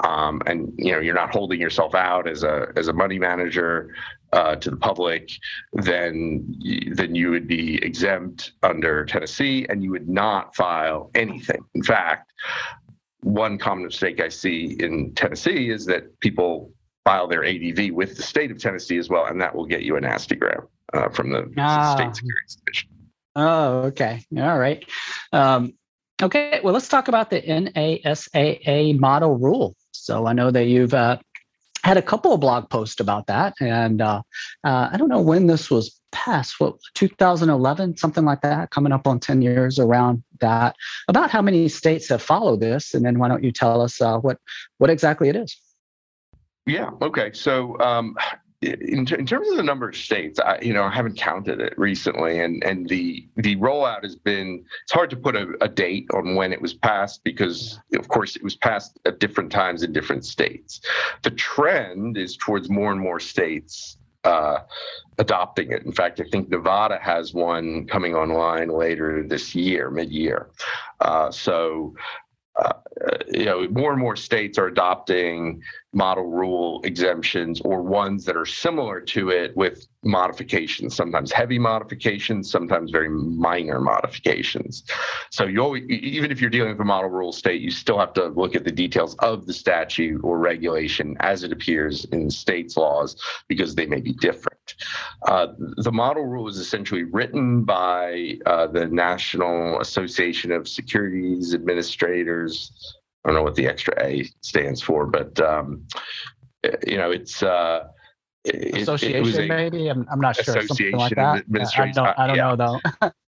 um, 0.05 0.42
and 0.47 0.73
you 0.77 0.92
know 0.92 1.01
you're 1.01 1.14
not 1.14 1.33
holding 1.33 1.61
yourself 1.61 1.94
out 1.94 2.29
as 2.29 2.44
a 2.44 2.68
as 2.77 2.88
a 2.88 2.92
money 2.92 3.18
manager 3.18 3.94
uh, 4.33 4.57
to 4.57 4.71
the 4.71 4.77
public, 4.77 5.31
then 5.73 6.55
then 6.92 7.14
you 7.14 7.31
would 7.31 7.49
be 7.49 7.77
exempt 7.85 8.53
under 8.62 9.05
Tennessee, 9.05 9.66
and 9.68 9.83
you 9.83 9.90
would 9.90 10.09
not 10.09 10.55
file 10.55 11.11
anything. 11.14 11.64
In 11.75 11.83
fact, 11.83 12.33
one 13.21 13.59
common 13.59 13.85
mistake 13.85 14.21
I 14.21 14.29
see 14.29 14.77
in 14.79 15.14
Tennessee 15.14 15.71
is 15.71 15.85
that 15.87 16.18
people 16.21 16.73
file 17.05 17.27
their 17.27 17.44
ADV 17.44 17.92
with 17.92 18.16
the 18.16 18.23
state 18.23 18.51
of 18.51 18.59
Tennessee 18.59 18.99
as 18.99 19.09
well, 19.09 19.27
and 19.27 19.40
that 19.40 19.55
will 19.55 19.66
get 19.66 19.83
you 19.83 19.97
a 19.97 20.01
nasty 20.01 20.37
gram 20.37 20.68
uh, 20.92 21.09
from 21.09 21.31
the 21.31 21.51
ah. 21.59 21.94
state 21.97 22.14
securities 22.14 22.57
division. 22.57 22.90
Oh, 23.38 23.83
okay. 23.85 24.24
All 24.37 24.59
right. 24.59 24.85
Um, 25.33 25.74
okay. 26.20 26.61
Well, 26.64 26.74
let's 26.74 26.88
talk 26.88 27.07
about 27.07 27.31
the 27.31 27.40
NASAA 27.40 28.98
model 28.98 29.38
rule. 29.38 29.77
So 29.92 30.27
I 30.27 30.33
know 30.33 30.51
that 30.51 30.64
you've 30.64 30.92
uh, 30.92 31.18
had 31.85 31.96
a 31.96 32.03
couple 32.03 32.33
of 32.33 32.40
blog 32.40 32.68
posts 32.68 32.98
about 32.98 33.29
that, 33.29 33.55
and 33.61 34.03
uh, 34.03 34.22
uh, 34.64 34.88
I 34.92 34.96
don't 34.96 35.09
know 35.09 35.20
when 35.20 35.46
this 35.46 35.70
was 35.70 36.01
passed. 36.11 36.59
What 36.59 36.79
2011, 36.94 37.96
something 37.96 38.24
like 38.24 38.40
that, 38.40 38.70
coming 38.70 38.90
up 38.90 39.07
on 39.07 39.20
10 39.20 39.40
years 39.40 39.79
around 39.79 40.24
that. 40.40 40.74
About 41.07 41.31
how 41.31 41.40
many 41.40 41.68
states 41.68 42.09
have 42.09 42.20
followed 42.20 42.59
this, 42.59 42.92
and 42.92 43.05
then 43.05 43.20
why 43.20 43.29
don't 43.29 43.44
you 43.44 43.53
tell 43.53 43.81
us 43.81 44.01
uh, 44.01 44.18
what 44.18 44.38
what 44.79 44.90
exactly 44.90 45.29
it 45.29 45.37
is? 45.37 45.57
Yeah. 46.66 46.90
Okay. 47.01 47.31
So 47.35 47.79
um, 47.79 48.16
in, 48.61 49.07
in, 49.14 49.27
terms 49.27 49.49
of 49.49 49.57
the 49.57 49.62
number 49.62 49.88
of 49.88 49.97
states, 49.97 50.40
I, 50.40 50.59
you 50.61 50.73
know, 50.73 50.83
I 50.83 50.90
haven't 50.90 51.16
counted 51.16 51.61
it 51.61 51.75
recently, 51.79 52.40
and 52.40 52.62
and 52.64 52.88
the 52.88 53.29
the 53.37 53.57
rollout 53.57 54.03
has 54.03 54.16
been. 54.16 54.64
It's 54.83 54.92
hard 54.92 55.11
to 55.11 55.16
put 55.16 55.37
a, 55.37 55.55
a 55.61 55.68
date 55.68 56.09
on 56.12 56.35
when 56.35 56.53
it 56.53 56.61
was 56.61 56.75
passed 56.75 57.23
because, 57.23 57.79
of 57.94 58.09
course, 58.09 58.35
it 58.35 58.42
was 58.42 58.57
passed 58.57 58.99
at 59.05 59.21
different 59.21 59.53
times 59.53 59.85
in 59.85 59.92
different 59.92 60.25
states. 60.25 60.81
The 61.23 61.31
trend 61.31 62.16
is 62.16 62.37
towards 62.37 62.68
more 62.68 62.90
and 62.90 63.01
more 63.01 63.21
states 63.21 63.97
uh, 64.25 64.59
adopting 65.18 65.71
it. 65.71 65.85
In 65.85 65.92
fact, 65.92 66.18
I 66.18 66.25
think 66.25 66.49
Nevada 66.49 66.99
has 67.01 67.33
one 67.33 67.87
coming 67.87 68.16
online 68.16 68.71
later 68.71 69.23
this 69.23 69.55
year, 69.55 69.88
mid-year. 69.88 70.51
Uh, 71.01 71.31
so 71.31 71.94
uh, 72.59 72.73
you 73.29 73.44
know, 73.44 73.68
more 73.68 73.92
and 73.92 74.01
more 74.01 74.16
states 74.16 74.59
are 74.59 74.66
adopting 74.66 75.62
model 75.99 76.27
rule 76.31 76.81
exemptions 76.85 77.61
or 77.63 77.83
ones 77.83 78.25
that 78.25 78.37
are 78.37 78.47
similar 78.47 79.01
to 79.01 79.31
it 79.31 79.55
with 79.57 79.89
modifications, 80.05 80.95
sometimes 80.95 81.33
heavy 81.33 81.59
modifications, 81.59 82.49
sometimes 82.49 82.93
very 82.93 83.11
minor 83.11 83.81
modifications. 83.81 84.85
So 85.31 85.47
you 85.47 85.61
always, 85.61 85.83
even 85.89 86.31
if 86.31 86.41
you're 86.41 86.51
dealing 86.51 86.71
with 86.71 86.81
a 86.81 86.85
model 86.85 87.11
rule 87.11 87.33
state, 87.33 87.61
you 87.61 87.73
still 87.73 87.99
have 87.99 88.13
to 88.13 88.27
look 88.29 88.55
at 88.55 88.63
the 88.63 88.71
details 88.71 89.17
of 89.17 89.47
the 89.47 89.53
statute 89.53 90.21
or 90.23 90.39
regulation 90.39 91.17
as 91.19 91.43
it 91.43 91.51
appears 91.51 92.05
in 92.07 92.31
states' 92.31 92.77
laws 92.77 93.21
because 93.49 93.75
they 93.75 93.87
may 93.87 94.01
be 94.01 94.13
different. 94.13 94.77
Uh, 95.27 95.49
the 95.79 95.91
model 95.91 96.25
rule 96.27 96.47
is 96.47 96.59
essentially 96.59 97.03
written 97.03 97.65
by 97.65 98.39
uh, 98.47 98.69
the 98.69 98.87
National 98.87 99.81
Association 99.81 100.53
of 100.53 100.69
Securities 100.69 101.55
Administrators. 101.55 102.71
I 103.25 103.29
don't 103.29 103.37
know 103.37 103.43
what 103.43 103.57
the 103.57 103.67
extra 103.67 103.95
A 104.03 104.25
stands 104.41 104.81
for, 104.81 105.07
but 105.07 105.39
um, 105.41 105.87
you 106.87 106.97
know, 106.97 107.11
it's 107.11 107.43
uh, 107.43 107.89
association, 108.47 109.45
it, 109.45 109.49
maybe. 109.49 109.89
I'm, 109.89 110.07
I'm 110.11 110.21
not 110.21 110.37
sure. 110.37 110.57
Association 110.57 110.99
like 110.99 111.15
that. 111.17 111.45
I 111.77 111.91
don't, 111.91 112.19
I 112.19 112.27
don't 112.27 112.37
yeah. 112.37 112.55
know 112.55 112.81
though. 113.01 113.11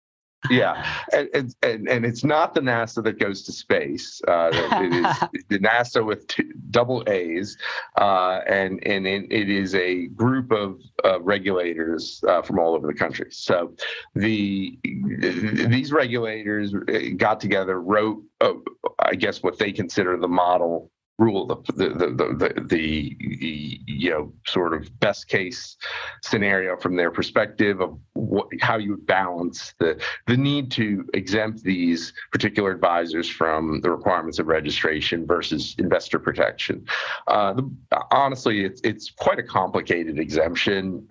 yeah, 0.51 0.87
and, 1.13 1.55
and 1.63 1.89
and 1.89 2.05
it's 2.05 2.25
not 2.25 2.55
the 2.55 2.61
NASA 2.61 3.03
that 3.05 3.19
goes 3.19 3.43
to 3.45 3.53
space. 3.53 4.21
Uh, 4.29 4.51
it 4.53 4.93
is 4.93 5.45
the 5.49 5.59
NASA 5.59 6.05
with 6.05 6.27
two, 6.27 6.53
double 6.71 7.03
A's, 7.07 7.57
uh, 7.97 8.41
and 8.47 8.85
and 8.87 9.07
it, 9.07 9.31
it 9.31 9.49
is 9.49 9.75
a 9.75 10.07
group 10.09 10.53
of 10.53 10.81
uh, 11.05 11.21
regulators 11.21 12.23
uh, 12.29 12.43
from 12.43 12.59
all 12.59 12.75
over 12.75 12.87
the 12.87 12.95
country. 12.95 13.29
So 13.31 13.75
the 14.15 14.79
these 14.83 15.93
regulators 15.93 16.75
uh, 16.75 16.99
got 17.17 17.41
together, 17.41 17.81
wrote, 17.81 18.23
uh, 18.41 18.53
I 18.99 19.15
guess, 19.15 19.43
what 19.43 19.59
they 19.59 19.73
consider 19.73 20.17
the 20.17 20.29
model 20.29 20.91
rule 21.19 21.47
the 21.47 21.57
the, 21.75 21.89
the 21.89 22.53
the 22.55 22.63
the, 22.67 23.81
you 23.87 24.11
know 24.11 24.33
sort 24.47 24.75
of 24.75 24.99
best 24.99 25.29
case 25.29 25.77
scenario 26.23 26.77
from 26.77 26.97
their 26.97 27.11
perspective 27.11 27.81
of 27.81 27.97
what, 28.15 28.49
how 28.61 28.77
you 28.77 28.91
would 28.91 29.07
balance 29.07 29.75
the 29.79 30.01
the 30.27 30.37
need 30.37 30.71
to 30.73 31.09
exempt 31.15 31.63
these 31.63 32.13
particular 32.33 32.73
advisors 32.73 33.29
from 33.29 33.81
the 33.81 33.91
requirements 33.91 34.39
of 34.39 34.49
registration 34.49 35.25
versus 35.27 35.77
investor 35.79 36.19
protection. 36.19 36.85
Uh, 37.29 37.53
the, 37.55 37.71
honestly, 38.11 38.65
it's 38.65 38.81
it's 38.83 39.11
quite 39.11 39.39
a 39.39 39.43
complicated 39.43 40.19
exemption. 40.19 41.07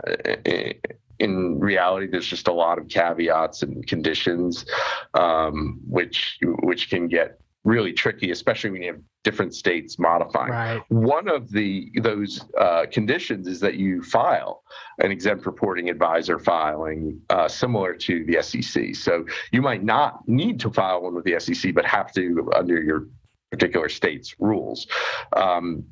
In 1.20 1.60
reality, 1.60 2.08
there's 2.08 2.28
just 2.28 2.50
a 2.50 2.54
lot 2.54 2.78
of 2.78 2.90
caveats 2.90 3.64
and 3.64 3.86
conditions, 3.88 4.66
um, 5.14 5.80
which 5.88 6.40
which 6.42 6.90
can 6.90 7.08
get 7.08 7.40
really 7.64 7.94
tricky, 7.94 8.32
especially 8.32 8.70
when 8.72 8.82
you 8.82 8.92
have 8.92 9.02
different 9.24 9.56
states 9.56 9.98
modifying. 9.98 10.52
Right. 10.52 10.82
One 10.90 11.30
of 11.30 11.50
the 11.50 11.92
those 12.02 12.44
uh, 12.58 12.86
conditions 12.92 13.48
is 13.48 13.60
that 13.62 13.76
you 13.76 14.02
file 14.04 14.64
an 15.00 15.12
exempt 15.12 15.46
reporting 15.46 15.90
advisor 15.90 16.40
filing 16.40 17.22
uh, 17.30 17.48
similar 17.48 17.94
to 17.96 18.26
the 18.26 18.42
SEC. 18.42 18.96
So 18.96 19.26
you 19.52 19.62
might 19.62 19.84
not 19.84 20.28
need 20.28 20.60
to 20.62 20.70
file 20.70 21.02
one 21.02 21.16
with 21.16 21.24
the 21.24 21.40
SEC, 21.40 21.74
but 21.74 21.86
have 21.86 22.12
to 22.14 22.52
under 22.56 22.82
your 22.82 23.08
particular 23.52 23.88
state's 23.88 24.36
rules. 24.40 24.88
Um, 25.36 25.86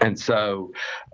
and 0.00 0.18
so, 0.18 0.72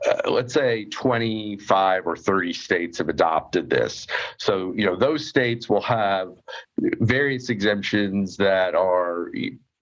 uh, 0.09 0.31
let's 0.31 0.53
say 0.53 0.87
25 0.87 2.07
or 2.07 2.17
30 2.17 2.53
states 2.53 2.99
have 2.99 3.09
adopted 3.09 3.71
this. 3.71 4.07
So, 4.39 4.73
you 4.77 4.85
know, 4.85 4.97
those 4.97 5.29
states 5.29 5.69
will 5.69 5.83
have 5.83 6.31
various 6.79 7.49
exemptions 7.49 8.37
that 8.39 8.75
are 8.75 9.31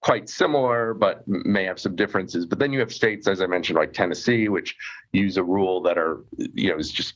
quite 0.01 0.29
similar, 0.29 0.93
but 0.93 1.27
may 1.27 1.63
have 1.63 1.79
some 1.79 1.95
differences. 1.95 2.45
But 2.45 2.59
then 2.59 2.73
you 2.73 2.79
have 2.79 2.91
states, 2.91 3.27
as 3.27 3.41
I 3.41 3.45
mentioned, 3.45 3.77
like 3.77 3.93
Tennessee, 3.93 4.49
which 4.49 4.75
use 5.11 5.37
a 5.37 5.43
rule 5.43 5.81
that 5.83 5.97
are, 5.97 6.23
you 6.37 6.69
know, 6.69 6.77
is 6.77 6.91
just 6.91 7.15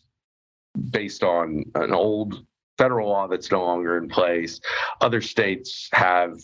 based 0.91 1.24
on 1.24 1.63
an 1.76 1.93
old 1.93 2.45
federal 2.78 3.10
law 3.10 3.28
that's 3.28 3.52
no 3.52 3.63
longer 3.63 3.98
in 3.98 4.08
place. 4.08 4.60
Other 5.02 5.21
states 5.21 5.89
have 5.93 6.38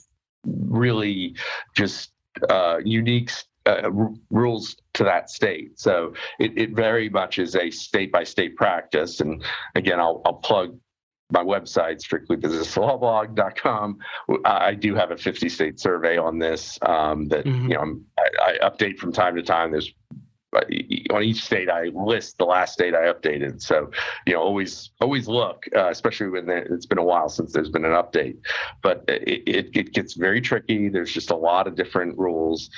really 0.45 1.35
just 1.75 2.11
uh, 2.49 2.77
unique 2.83 3.31
uh, 3.65 3.91
r- 3.95 4.13
rules 4.31 4.75
to 4.93 5.03
that 5.03 5.29
state. 5.29 5.79
So 5.79 6.13
it, 6.39 6.57
it 6.57 6.71
very 6.71 7.09
much 7.09 7.37
is 7.37 7.55
a 7.55 7.69
state 7.69 8.11
by 8.11 8.23
state 8.23 8.55
practice. 8.55 9.19
And 9.19 9.43
again, 9.75 9.99
I'll, 9.99 10.21
I'll 10.25 10.33
plug 10.35 10.77
my 11.31 11.43
website, 11.43 12.01
strictlybusinesslawblog.com, 12.01 13.97
I 14.45 14.73
do 14.73 14.95
have 14.95 15.11
a 15.11 15.17
50 15.17 15.49
state 15.49 15.79
survey 15.79 16.17
on 16.17 16.39
this 16.39 16.79
um, 16.83 17.27
that 17.29 17.45
mm-hmm. 17.45 17.69
you 17.69 17.75
know 17.75 17.99
I, 18.17 18.57
I, 18.61 18.69
update 18.69 18.97
from 18.97 19.11
time 19.11 19.35
to 19.35 19.43
time. 19.43 19.71
There's 19.71 19.93
uh, 20.53 20.61
on 21.13 21.23
each 21.23 21.43
state 21.43 21.69
I 21.69 21.85
list 21.93 22.37
the 22.37 22.45
last 22.45 22.73
state 22.73 22.93
I 22.93 23.11
updated. 23.11 23.61
So 23.61 23.91
you 24.25 24.33
know 24.33 24.41
always 24.41 24.91
always 24.99 25.27
look, 25.27 25.65
uh, 25.75 25.89
especially 25.89 26.29
when 26.29 26.49
it's 26.49 26.85
been 26.85 26.97
a 26.97 27.03
while 27.03 27.29
since 27.29 27.53
there's 27.53 27.69
been 27.69 27.85
an 27.85 27.91
update. 27.91 28.37
But 28.81 29.03
it, 29.07 29.43
it, 29.47 29.69
it 29.73 29.93
gets 29.93 30.13
very 30.13 30.41
tricky. 30.41 30.89
There's 30.89 31.11
just 31.11 31.31
a 31.31 31.35
lot 31.35 31.67
of 31.67 31.75
different 31.75 32.17
rules 32.17 32.69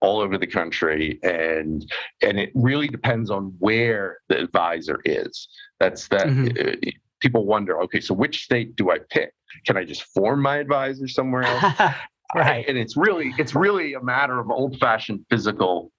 all 0.00 0.20
over 0.20 0.36
the 0.36 0.46
country 0.46 1.18
and 1.22 1.90
and 2.20 2.38
it 2.38 2.52
really 2.54 2.86
depends 2.86 3.30
on 3.30 3.54
where 3.58 4.18
the 4.28 4.38
advisor 4.38 5.00
is 5.06 5.48
that's 5.80 6.08
that 6.08 6.26
mm-hmm. 6.26 6.90
People 7.26 7.44
wonder, 7.44 7.82
okay, 7.82 8.00
so 8.00 8.14
which 8.14 8.44
state 8.44 8.76
do 8.76 8.92
I 8.92 8.98
pick? 9.10 9.32
Can 9.66 9.76
I 9.76 9.84
just 9.84 10.04
form 10.14 10.40
my 10.40 10.58
advisor 10.58 11.08
somewhere 11.08 11.42
else? 11.44 11.94
right. 12.36 12.64
And 12.68 12.78
it's 12.78 12.96
really 12.96 13.34
it's 13.36 13.56
really 13.56 13.94
a 13.94 14.00
matter 14.00 14.38
of 14.38 14.48
old-fashioned 14.48 15.26
physical 15.28 15.90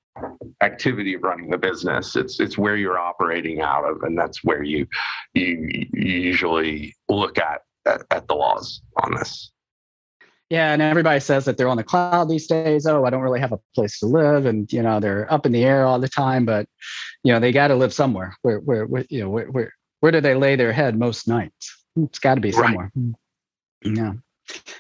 activity 0.62 1.16
of 1.16 1.24
running 1.24 1.50
the 1.50 1.58
business. 1.58 2.16
It's 2.16 2.40
it's 2.40 2.58
where 2.58 2.78
you're 2.78 2.98
operating 2.98 3.60
out 3.60 3.84
of, 3.84 4.04
and 4.04 4.18
that's 4.18 4.42
where 4.42 4.64
you 4.64 4.88
you, 5.34 5.70
you 5.94 6.14
usually 6.32 6.96
look 7.10 7.38
at, 7.38 7.64
at 7.86 8.04
at 8.10 8.26
the 8.30 8.36
laws 8.36 8.82
on 9.04 9.16
this. 9.16 9.52
Yeah, 10.50 10.72
and 10.72 10.82
everybody 10.82 11.20
says 11.20 11.44
that 11.44 11.58
they're 11.58 11.68
on 11.68 11.76
the 11.76 11.84
cloud 11.84 12.30
these 12.30 12.48
days. 12.48 12.88
Oh, 12.88 13.04
I 13.04 13.10
don't 13.10 13.22
really 13.22 13.42
have 13.42 13.52
a 13.52 13.60
place 13.76 14.00
to 14.00 14.06
live, 14.06 14.46
and 14.46 14.72
you 14.72 14.82
know 14.82 15.02
they're 15.02 15.32
up 15.32 15.46
in 15.46 15.52
the 15.52 15.66
air 15.66 15.86
all 15.86 16.00
the 16.00 16.08
time. 16.08 16.46
But 16.46 16.70
you 17.26 17.34
know 17.34 17.42
they 17.42 17.52
got 17.52 17.68
to 17.68 17.76
live 17.76 17.94
somewhere. 17.94 18.34
Where, 18.44 18.60
where, 18.60 18.86
where 18.86 19.06
you 19.10 19.20
know 19.20 19.30
where, 19.30 19.52
where 19.52 19.74
where 20.00 20.12
do 20.12 20.22
they 20.22 20.36
lay 20.36 20.56
their 20.56 20.74
head 20.74 20.98
most 20.98 21.28
nights? 21.28 21.76
It's 21.96 22.20
got 22.20 22.36
to 22.36 22.42
be 22.42 22.52
somewhere. 22.52 22.92
Right. 22.96 23.14
Yeah. 23.84 24.14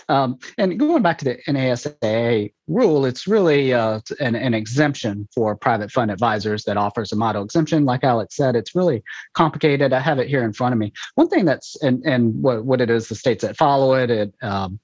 Um, 0.09 0.39
and 0.57 0.79
going 0.79 1.01
back 1.01 1.17
to 1.19 1.25
the 1.25 1.37
NASAA 1.47 2.53
rule, 2.67 3.05
it's 3.05 3.27
really 3.27 3.73
uh, 3.73 3.99
an, 4.19 4.35
an, 4.35 4.53
exemption 4.53 5.27
for 5.35 5.57
private 5.57 5.91
fund 5.91 6.09
advisors 6.09 6.63
that 6.63 6.77
offers 6.77 7.11
a 7.11 7.17
model 7.17 7.43
exemption. 7.43 7.83
Like 7.83 8.03
Alex 8.03 8.35
said, 8.35 8.55
it's 8.55 8.75
really 8.75 9.03
complicated. 9.33 9.91
I 9.91 9.99
have 9.99 10.19
it 10.19 10.29
here 10.29 10.43
in 10.43 10.53
front 10.53 10.73
of 10.73 10.79
me. 10.79 10.93
One 11.15 11.27
thing 11.27 11.43
that's 11.43 11.75
and 11.83 12.01
and 12.05 12.41
what, 12.41 12.63
what 12.63 12.79
it 12.79 12.89
is, 12.89 13.09
the 13.09 13.15
states 13.15 13.43
that 13.43 13.57
follow 13.57 13.93
it, 13.93 14.09
it 14.09 14.33
um, 14.41 14.79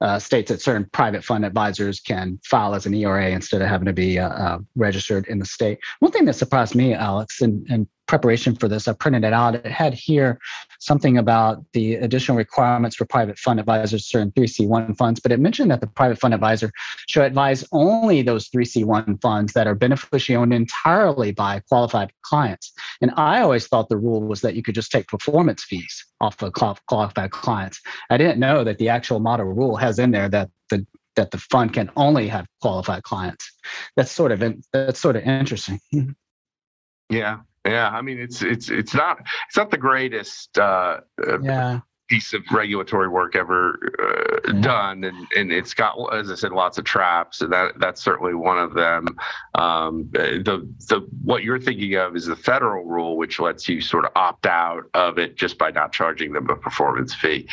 uh, 0.00 0.18
states 0.18 0.50
that 0.50 0.60
certain 0.60 0.88
private 0.92 1.24
fund 1.24 1.44
advisors 1.44 2.00
can 2.00 2.38
file 2.44 2.74
as 2.74 2.86
an 2.86 2.94
ERA 2.94 3.30
instead 3.30 3.62
of 3.62 3.68
having 3.68 3.86
to 3.86 3.92
be 3.92 4.18
uh, 4.18 4.28
uh, 4.28 4.58
registered 4.76 5.26
in 5.26 5.38
the 5.38 5.44
state. 5.44 5.78
One 6.00 6.12
thing 6.12 6.24
that 6.26 6.34
surprised 6.34 6.74
me, 6.74 6.94
Alex, 6.94 7.42
in, 7.42 7.66
and 7.68 7.86
preparation 8.06 8.54
for 8.54 8.68
this, 8.68 8.88
I 8.88 8.92
printed 8.94 9.24
it 9.24 9.32
out. 9.32 9.56
It 9.56 9.66
had 9.66 9.92
here 9.94 10.38
something 10.78 11.18
about 11.18 11.64
the 11.72 11.96
additional 11.96 12.38
requirements 12.38 12.96
for 12.96 13.04
private 13.04 13.38
fund 13.38 13.60
advisors 13.60 14.06
certain 14.06 14.32
3C1 14.32 14.96
funds, 14.96 15.20
but 15.20 15.32
it 15.32 15.40
mentioned 15.40 15.70
that 15.70 15.80
the 15.80 15.86
private 15.88 16.18
fund 16.18 16.32
advisor 16.32 16.70
should 17.08 17.24
advise 17.24 17.64
only 17.72 18.22
those 18.22 18.48
3C1 18.48 19.20
funds 19.20 19.52
that 19.52 19.66
are 19.66 19.74
beneficially 19.74 20.36
owned 20.36 20.54
entirely 20.54 21.32
by 21.32 21.60
qualified 21.68 22.12
clients. 22.22 22.72
And 23.02 23.10
I 23.16 23.40
always 23.40 23.66
thought 23.66 23.88
the 23.88 23.98
rule 23.98 24.22
was 24.22 24.40
that 24.40 24.54
you 24.54 24.62
could 24.62 24.74
just 24.74 24.90
take 24.90 25.08
performance 25.08 25.64
fees 25.64 26.06
off 26.20 26.42
of 26.42 26.52
qualified 26.52 27.30
clients. 27.30 27.80
I 28.10 28.16
didn't 28.16 28.40
know 28.40 28.64
that 28.64 28.78
the 28.78 28.88
actual 28.88 29.20
model 29.20 29.46
rule 29.46 29.76
has 29.76 29.98
in 29.98 30.10
there 30.10 30.28
that 30.28 30.50
the 30.70 30.86
that 31.16 31.30
the 31.32 31.38
fund 31.38 31.72
can 31.72 31.90
only 31.96 32.28
have 32.28 32.46
qualified 32.62 33.02
clients. 33.02 33.52
That's 33.96 34.10
sort 34.10 34.32
of 34.32 34.54
that's 34.72 35.00
sort 35.00 35.16
of 35.16 35.22
interesting. 35.22 35.80
Yeah, 37.10 37.38
yeah, 37.66 37.88
I 37.88 38.02
mean 38.02 38.18
it's 38.18 38.42
it's 38.42 38.68
it's 38.68 38.92
not 38.92 39.20
it's 39.48 39.56
not 39.56 39.70
the 39.70 39.78
greatest 39.78 40.58
uh, 40.58 41.00
uh 41.26 41.40
yeah 41.40 41.80
piece 42.08 42.32
of 42.32 42.42
regulatory 42.50 43.08
work 43.08 43.36
ever 43.36 43.78
uh, 43.98 44.52
done, 44.60 45.04
and, 45.04 45.26
and 45.36 45.52
it's 45.52 45.74
got, 45.74 45.94
as 46.14 46.30
I 46.30 46.34
said, 46.34 46.52
lots 46.52 46.78
of 46.78 46.84
traps, 46.84 47.42
and 47.42 47.52
that 47.52 47.78
that's 47.78 48.02
certainly 48.02 48.34
one 48.34 48.58
of 48.58 48.74
them. 48.74 49.06
Um, 49.54 50.08
the 50.12 50.66
the 50.88 51.06
what 51.22 51.44
you're 51.44 51.60
thinking 51.60 51.94
of 51.96 52.16
is 52.16 52.26
the 52.26 52.36
federal 52.36 52.84
rule, 52.84 53.16
which 53.16 53.38
lets 53.38 53.68
you 53.68 53.80
sort 53.80 54.06
of 54.06 54.12
opt 54.16 54.46
out 54.46 54.84
of 54.94 55.18
it 55.18 55.36
just 55.36 55.58
by 55.58 55.70
not 55.70 55.92
charging 55.92 56.32
them 56.32 56.48
a 56.48 56.56
performance 56.56 57.14
fee. 57.14 57.46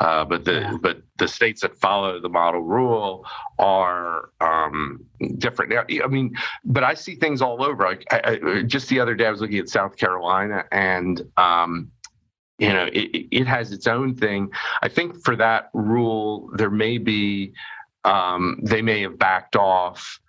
Uh, 0.00 0.24
but 0.24 0.44
the 0.44 0.60
yeah. 0.60 0.76
but 0.80 1.02
the 1.18 1.28
states 1.28 1.60
that 1.60 1.76
follow 1.76 2.20
the 2.20 2.28
model 2.28 2.62
rule 2.62 3.24
are 3.58 4.30
um, 4.40 5.04
different. 5.38 5.72
I 5.72 6.06
mean, 6.08 6.34
but 6.64 6.82
I 6.82 6.94
see 6.94 7.14
things 7.14 7.40
all 7.40 7.62
over. 7.62 7.84
Like 7.84 8.06
I, 8.10 8.40
I, 8.42 8.62
just 8.62 8.88
the 8.88 8.98
other 8.98 9.14
day, 9.14 9.26
I 9.26 9.30
was 9.30 9.40
looking 9.40 9.58
at 9.58 9.68
South 9.68 9.96
Carolina 9.96 10.64
and. 10.72 11.22
Um, 11.36 11.92
you 12.60 12.72
know 12.72 12.88
it, 12.92 13.26
it 13.30 13.46
has 13.46 13.72
its 13.72 13.86
own 13.86 14.14
thing. 14.14 14.50
I 14.82 14.88
think 14.88 15.24
for 15.24 15.36
that 15.36 15.70
rule 15.74 16.50
there 16.56 16.70
may 16.70 16.98
be 16.98 17.52
um, 18.04 18.60
they 18.62 18.82
may 18.82 19.02
have 19.02 19.18
backed 19.18 19.56
off 19.56 20.20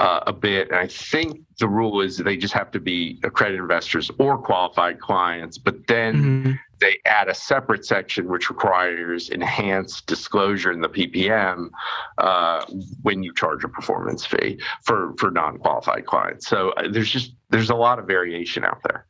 uh, 0.00 0.20
a 0.26 0.32
bit. 0.32 0.68
And 0.68 0.78
i 0.78 0.86
think 0.86 1.40
the 1.58 1.68
rule 1.68 2.00
is 2.00 2.16
they 2.16 2.36
just 2.36 2.54
have 2.54 2.70
to 2.70 2.80
be 2.80 3.20
accredited 3.22 3.60
investors 3.60 4.10
or 4.18 4.38
qualified 4.38 4.98
clients 4.98 5.58
but 5.58 5.86
then 5.86 6.14
mm-hmm. 6.14 6.52
they 6.80 6.96
add 7.04 7.28
a 7.28 7.34
separate 7.34 7.84
section 7.84 8.26
which 8.28 8.48
requires 8.48 9.28
enhanced 9.28 10.06
disclosure 10.06 10.72
in 10.72 10.80
the 10.80 10.88
ppm 10.88 11.68
uh, 12.16 12.64
when 13.02 13.22
you 13.22 13.34
charge 13.34 13.62
a 13.62 13.68
performance 13.68 14.24
fee 14.24 14.58
for 14.82 15.12
for 15.18 15.30
non-qualified 15.30 16.06
clients. 16.06 16.48
So 16.48 16.70
uh, 16.70 16.88
there's 16.90 17.10
just 17.10 17.34
there's 17.50 17.70
a 17.70 17.74
lot 17.74 17.98
of 17.98 18.06
variation 18.06 18.64
out 18.64 18.80
there 18.84 19.06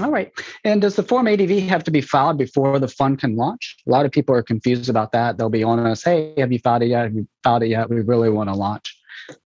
all 0.00 0.10
right. 0.10 0.32
And 0.64 0.80
does 0.80 0.96
the 0.96 1.02
Form 1.02 1.28
ADV 1.28 1.50
have 1.68 1.84
to 1.84 1.90
be 1.90 2.00
filed 2.00 2.38
before 2.38 2.78
the 2.78 2.88
fund 2.88 3.18
can 3.18 3.36
launch? 3.36 3.76
A 3.86 3.90
lot 3.90 4.06
of 4.06 4.12
people 4.12 4.34
are 4.34 4.42
confused 4.42 4.88
about 4.88 5.12
that. 5.12 5.36
They'll 5.36 5.50
be 5.50 5.62
on 5.62 5.78
us, 5.80 6.02
hey, 6.02 6.32
have 6.38 6.50
you 6.50 6.58
filed 6.58 6.82
it 6.82 6.86
yet? 6.86 7.04
Have 7.04 7.14
you 7.14 7.28
filed 7.44 7.62
it 7.62 7.68
yet? 7.68 7.90
We 7.90 8.00
really 8.00 8.30
want 8.30 8.48
to 8.48 8.54
launch. 8.54 8.98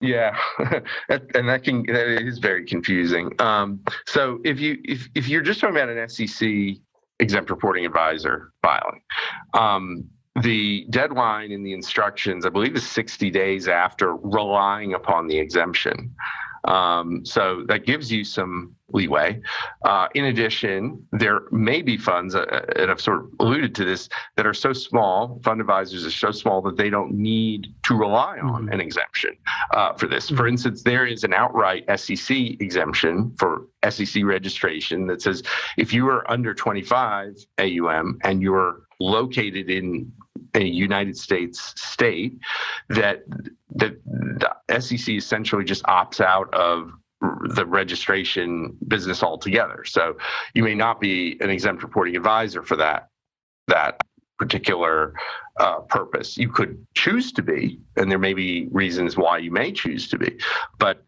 Yeah, 0.01 0.37
and 1.09 1.49
that 1.49 1.63
can 1.63 1.85
that 1.87 2.27
is 2.27 2.39
very 2.39 2.67
confusing. 2.67 3.31
Um, 3.41 3.81
so 4.07 4.41
if 4.45 4.61
you 4.61 4.79
if 4.85 5.09
if 5.15 5.29
you're 5.29 5.41
just 5.41 5.61
talking 5.61 5.77
about 5.77 5.89
an 5.89 6.09
SEC 6.09 6.77
exempt 7.21 7.49
reporting 7.49 7.87
advisor 7.87 8.53
filing, 8.61 9.01
um, 9.55 10.05
the 10.43 10.87
deadline 10.91 11.53
in 11.53 11.63
the 11.63 11.73
instructions, 11.73 12.45
I 12.45 12.51
believe, 12.51 12.75
is 12.75 12.87
60 12.87 13.31
days 13.31 13.69
after 13.69 14.17
relying 14.17 14.95
upon 14.95 15.27
the 15.29 15.39
exemption. 15.39 16.15
Um, 16.65 17.25
so 17.25 17.65
that 17.69 17.85
gives 17.87 18.11
you 18.11 18.25
some 18.25 18.75
leeway. 18.89 19.41
Uh, 19.85 20.09
in 20.15 20.27
addition, 20.27 21.05
there 21.13 21.43
may 21.51 21.83
be 21.83 21.97
funds, 21.97 22.35
uh, 22.35 22.65
and 22.77 22.91
I've 22.91 23.01
sort 23.01 23.21
of 23.21 23.31
alluded 23.41 23.75
to 23.77 23.85
this, 23.85 24.09
that 24.37 24.47
are 24.47 24.55
so 24.55 24.73
small, 24.73 25.41
fund 25.45 25.61
advisors 25.61 26.07
are 26.07 26.11
so 26.11 26.31
small 26.31 26.63
that 26.63 26.77
they 26.77 26.91
don't 26.91 27.13
need 27.13 27.75
to 27.85 27.97
rely 27.97 28.39
on 28.39 28.65
mm-hmm. 28.65 28.73
an 28.73 28.81
exemption 28.81 29.37
uh, 29.73 29.95
for 29.95 30.07
this. 30.07 30.27
Mm-hmm. 30.27 30.37
For 30.37 30.47
instance, 30.47 30.83
there 30.83 31.07
is 31.07 31.25
an 31.25 31.35
outright 31.35 31.85
SEC 31.99 32.37
exemption 32.61 33.35
for 33.39 33.67
SEC 33.89 34.25
registration 34.25 35.07
that 35.07 35.23
says 35.23 35.43
if 35.77 35.93
you 35.93 36.09
are 36.09 36.31
under 36.31 36.55
25 36.55 37.37
AUM 37.59 38.19
and 38.23 38.43
you're 38.43 38.83
located 39.01 39.69
in 39.71 40.11
a 40.55 40.65
United 40.65 41.17
States 41.17 41.75
state, 41.81 42.39
that 42.89 43.25
the 43.75 43.97
SEC 44.81 45.09
essentially 45.09 45.65
just 45.65 45.83
opts 45.85 46.21
out 46.21 46.53
of 46.55 46.93
the 47.55 47.65
registration 47.65 48.77
business 48.89 49.23
altogether. 49.23 49.85
So 49.85 50.17
you 50.55 50.63
may 50.63 50.75
not 50.75 51.01
be 51.01 51.39
an 51.41 51.51
exempt 51.51 51.83
reporting 51.83 52.17
advisor 52.17 52.63
for 52.63 52.77
that 52.77 53.09
that 53.67 53.99
particular 54.39 55.15
uh, 55.59 55.81
purpose. 55.81 56.37
You 56.37 56.51
could 56.51 56.85
choose 56.95 57.33
to 57.33 57.43
be, 57.43 57.81
and 57.97 58.11
there 58.11 58.19
may 58.19 58.35
be 58.35 58.69
reasons 58.73 59.17
why 59.17 59.39
you 59.39 59.51
may 59.51 59.73
choose 59.73 60.09
to 60.09 60.19
be, 60.19 60.39
but 60.79 61.05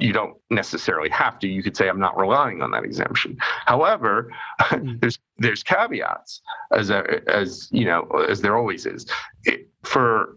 you 0.00 0.12
don't 0.12 0.36
necessarily 0.50 1.10
have 1.10 1.38
to. 1.40 1.48
You 1.48 1.62
could 1.62 1.76
say, 1.76 1.88
"I'm 1.88 2.00
not 2.00 2.18
relying 2.18 2.62
on 2.62 2.70
that 2.72 2.84
exemption." 2.84 3.36
However, 3.66 4.30
mm-hmm. 4.60 4.96
there's 5.00 5.18
there's 5.38 5.62
caveats, 5.62 6.42
as 6.72 6.90
a, 6.90 7.20
as 7.28 7.68
you 7.70 7.84
know, 7.84 8.02
as 8.28 8.40
there 8.40 8.56
always 8.56 8.86
is. 8.86 9.06
It, 9.44 9.68
for 9.82 10.36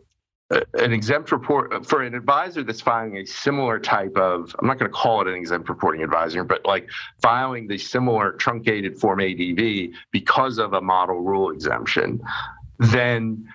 an 0.74 0.94
exempt 0.94 1.32
report 1.32 1.86
for 1.86 2.02
an 2.02 2.14
advisor 2.14 2.64
that's 2.64 2.82
filing 2.82 3.18
a 3.18 3.26
similar 3.26 3.80
type 3.80 4.16
of 4.18 4.56
i'm 4.60 4.68
not 4.68 4.78
going 4.78 4.90
to 4.90 4.96
call 4.96 5.22
it 5.22 5.28
an 5.28 5.34
exempt 5.34 5.68
reporting 5.70 6.04
advisor 6.04 6.44
but 6.44 6.64
like 6.66 6.88
filing 7.22 7.68
the 7.68 7.78
similar 7.78 8.34
truncated 8.34 8.96
form 9.00 9.20
adv 9.20 9.90
because 10.12 10.58
of 10.58 10.74
a 10.74 10.82
model 10.82 11.22
rule 11.22 11.50
exemption 11.50 12.22
then 12.80 13.48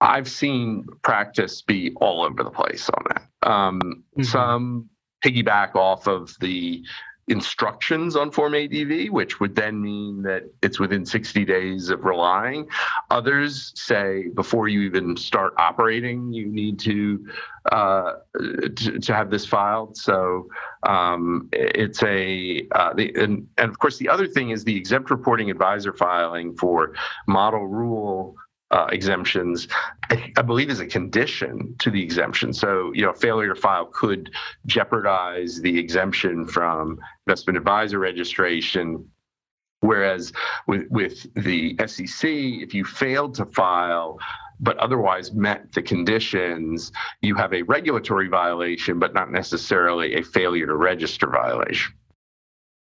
i've 0.00 0.28
seen 0.28 0.86
practice 1.02 1.60
be 1.60 1.92
all 1.96 2.22
over 2.22 2.42
the 2.42 2.50
place 2.50 2.88
on 2.88 3.04
that 3.08 3.50
um, 3.50 3.80
mm-hmm. 3.80 4.22
some 4.22 4.88
piggyback 5.22 5.74
off 5.74 6.06
of 6.06 6.34
the 6.40 6.82
instructions 7.28 8.16
on 8.16 8.30
Form 8.30 8.54
ADV, 8.54 9.10
which 9.10 9.38
would 9.38 9.54
then 9.54 9.80
mean 9.80 10.22
that 10.22 10.44
it's 10.60 10.80
within 10.80 11.06
60 11.06 11.44
days 11.44 11.88
of 11.88 12.04
relying. 12.04 12.68
Others 13.10 13.72
say 13.76 14.28
before 14.34 14.68
you 14.68 14.80
even 14.82 15.16
start 15.16 15.54
operating, 15.56 16.32
you 16.32 16.46
need 16.46 16.78
to 16.80 17.26
uh, 17.70 18.14
to, 18.76 18.98
to, 18.98 19.14
have 19.14 19.30
this 19.30 19.46
filed. 19.46 19.96
So 19.96 20.48
um, 20.82 21.48
it's 21.52 22.02
a 22.02 22.66
uh, 22.72 22.92
the 22.94 23.14
and, 23.14 23.46
and 23.56 23.70
of 23.70 23.78
course 23.78 23.98
the 23.98 24.08
other 24.08 24.26
thing 24.26 24.50
is 24.50 24.64
the 24.64 24.76
exempt 24.76 25.10
reporting 25.10 25.48
advisor 25.48 25.92
filing 25.92 26.56
for 26.56 26.94
model 27.28 27.66
rule 27.66 28.36
uh, 28.72 28.86
exemptions, 28.90 29.68
I, 30.10 30.32
I, 30.36 30.42
believe 30.42 30.70
is 30.70 30.80
a 30.80 30.86
condition 30.86 31.74
to 31.78 31.90
the 31.90 32.02
exemption. 32.02 32.54
So, 32.54 32.90
you 32.94 33.02
know, 33.02 33.12
failure 33.12 33.54
to 33.54 33.60
file 33.60 33.84
could 33.84 34.30
jeopardize 34.64 35.60
the 35.60 35.78
exemption 35.78 36.46
from 36.46 36.98
investment 37.26 37.58
advisor 37.58 37.98
registration. 37.98 39.06
Whereas 39.80 40.32
with, 40.66 40.86
with 40.90 41.26
the 41.34 41.76
SEC, 41.86 42.30
if 42.30 42.72
you 42.72 42.84
failed 42.84 43.34
to 43.34 43.46
file, 43.46 44.18
but 44.58 44.78
otherwise 44.78 45.32
met 45.32 45.72
the 45.72 45.82
conditions, 45.82 46.92
you 47.20 47.34
have 47.34 47.52
a 47.52 47.62
regulatory 47.62 48.28
violation, 48.28 48.98
but 48.98 49.12
not 49.12 49.30
necessarily 49.30 50.14
a 50.14 50.22
failure 50.22 50.66
to 50.66 50.76
register 50.76 51.26
violation. 51.26 51.92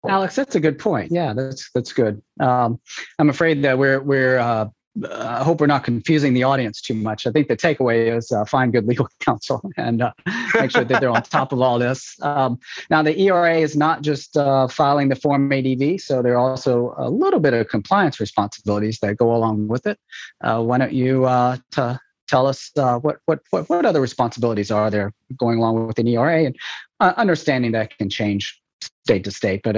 Alex, 0.08 0.36
that's 0.36 0.56
a 0.56 0.60
good 0.60 0.80
point. 0.80 1.12
Yeah, 1.12 1.34
that's 1.34 1.70
that's 1.76 1.94
good. 1.94 2.22
Um, 2.40 2.80
I'm 3.20 3.30
afraid 3.30 3.62
that 3.62 3.78
we're 3.78 4.02
we're 4.02 4.40
uh, 4.40 4.66
I 5.10 5.42
hope 5.44 5.62
we're 5.62 5.68
not 5.68 5.86
confusing 5.86 6.34
the 6.34 6.44
audience 6.44 6.82
too 6.82 6.94
much. 6.94 7.26
I 7.26 7.32
think 7.32 7.48
the 7.48 7.56
takeaway 7.56 8.16
is 8.16 8.32
uh, 8.32 8.44
find 8.44 8.74
good 8.74 8.86
legal 8.86 9.08
counsel 9.22 9.62
and 9.78 10.02
uh, 10.02 10.12
make 10.56 10.72
sure 10.72 10.84
that 10.84 11.00
they're 11.00 11.10
on 11.10 11.24
top 11.24 11.54
of 11.54 11.62
all 11.62 11.80
this. 11.80 12.18
Um, 12.22 12.60
now, 12.90 13.02
the 13.02 13.18
ERA 13.18 13.58
is 13.58 13.78
not 13.78 14.02
just 14.02 14.36
uh, 14.36 14.68
filing 14.68 15.08
the 15.08 15.16
Form 15.16 15.52
ADV, 15.52 16.02
so 16.02 16.22
there 16.22 16.34
are 16.34 16.52
also 16.52 16.94
a 16.98 17.10
little 17.10 17.40
bit 17.40 17.54
of 17.54 17.70
compliance 17.70 18.20
responsibilities 18.20 19.00
that 19.00 19.16
go 19.16 19.34
along 19.34 19.70
with 19.70 19.88
it. 19.88 19.98
Uh, 20.42 20.62
why 20.62 20.78
don't 20.78 20.94
you 20.94 21.26
uh, 21.26 21.56
t- 21.72 21.98
tell 22.28 22.46
us 22.46 22.72
uh, 22.76 23.00
what, 23.00 23.20
what, 23.26 23.40
what, 23.52 23.70
what 23.70 23.86
other 23.86 24.02
responsibilities 24.02 24.72
are 24.72 24.92
there 24.92 25.14
going 25.38 25.58
along 25.58 25.88
with 25.88 26.00
an 26.00 26.08
ERA 26.08 26.46
and 26.46 26.58
understanding 27.00 27.72
that 27.72 27.98
can 27.98 28.10
change 28.10 28.62
state 29.06 29.24
to 29.24 29.32
state, 29.32 29.62
but 29.64 29.76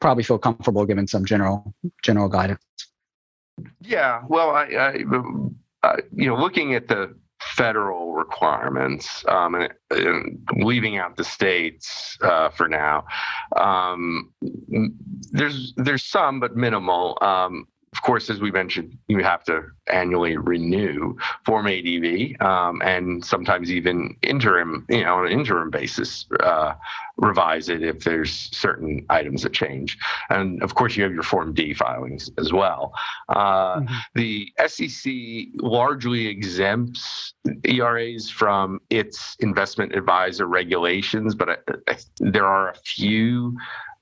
probably 0.00 0.22
feel 0.22 0.38
comfortable 0.38 0.86
giving 0.86 1.08
some 1.08 1.24
general 1.24 1.74
general 2.02 2.28
guidance. 2.28 2.62
Yeah, 3.80 4.22
well, 4.28 4.50
I, 4.50 4.64
I, 5.82 5.96
you 6.14 6.26
know, 6.26 6.36
looking 6.36 6.74
at 6.74 6.88
the 6.88 7.14
federal 7.40 8.14
requirements 8.14 9.24
um, 9.28 9.54
and, 9.54 9.72
and, 9.90 10.48
leaving 10.56 10.98
out 10.98 11.16
the 11.16 11.24
states 11.24 12.18
uh, 12.22 12.48
for 12.50 12.68
now, 12.68 13.04
um, 13.56 14.32
there's 15.30 15.72
there's 15.76 16.04
some, 16.04 16.40
but 16.40 16.56
minimal. 16.56 17.16
Um, 17.20 17.66
of 17.92 18.02
course, 18.02 18.28
as 18.28 18.40
we 18.40 18.50
mentioned, 18.50 18.98
you 19.08 19.22
have 19.22 19.44
to 19.44 19.62
annually 19.86 20.36
renew 20.36 21.16
Form 21.44 21.66
ADV 21.66 22.40
um, 22.40 22.82
and 22.82 23.24
sometimes 23.24 23.70
even 23.70 24.16
interim, 24.22 24.84
you 24.88 25.04
know, 25.04 25.16
on 25.16 25.26
an 25.26 25.32
interim 25.32 25.70
basis, 25.70 26.26
uh, 26.40 26.74
revise 27.16 27.68
it 27.68 27.82
if 27.82 28.04
there's 28.04 28.32
certain 28.56 29.04
items 29.08 29.42
that 29.42 29.52
change. 29.52 29.98
And 30.28 30.62
of 30.62 30.74
course, 30.74 30.96
you 30.96 31.02
have 31.02 31.12
your 31.12 31.22
Form 31.22 31.54
D 31.54 31.72
filings 31.72 32.30
as 32.38 32.52
well. 32.52 32.92
Uh, 33.28 33.80
mm-hmm. 33.80 33.94
The 34.14 34.52
SEC 34.66 35.62
largely 35.62 36.26
exempts 36.26 37.32
ERAs 37.64 38.30
from 38.30 38.80
its 38.90 39.36
investment 39.40 39.94
advisor 39.94 40.46
regulations, 40.46 41.34
but 41.34 41.48
I, 41.48 41.56
I, 41.88 41.96
there 42.18 42.46
are 42.46 42.70
a 42.70 42.74
few 42.74 43.56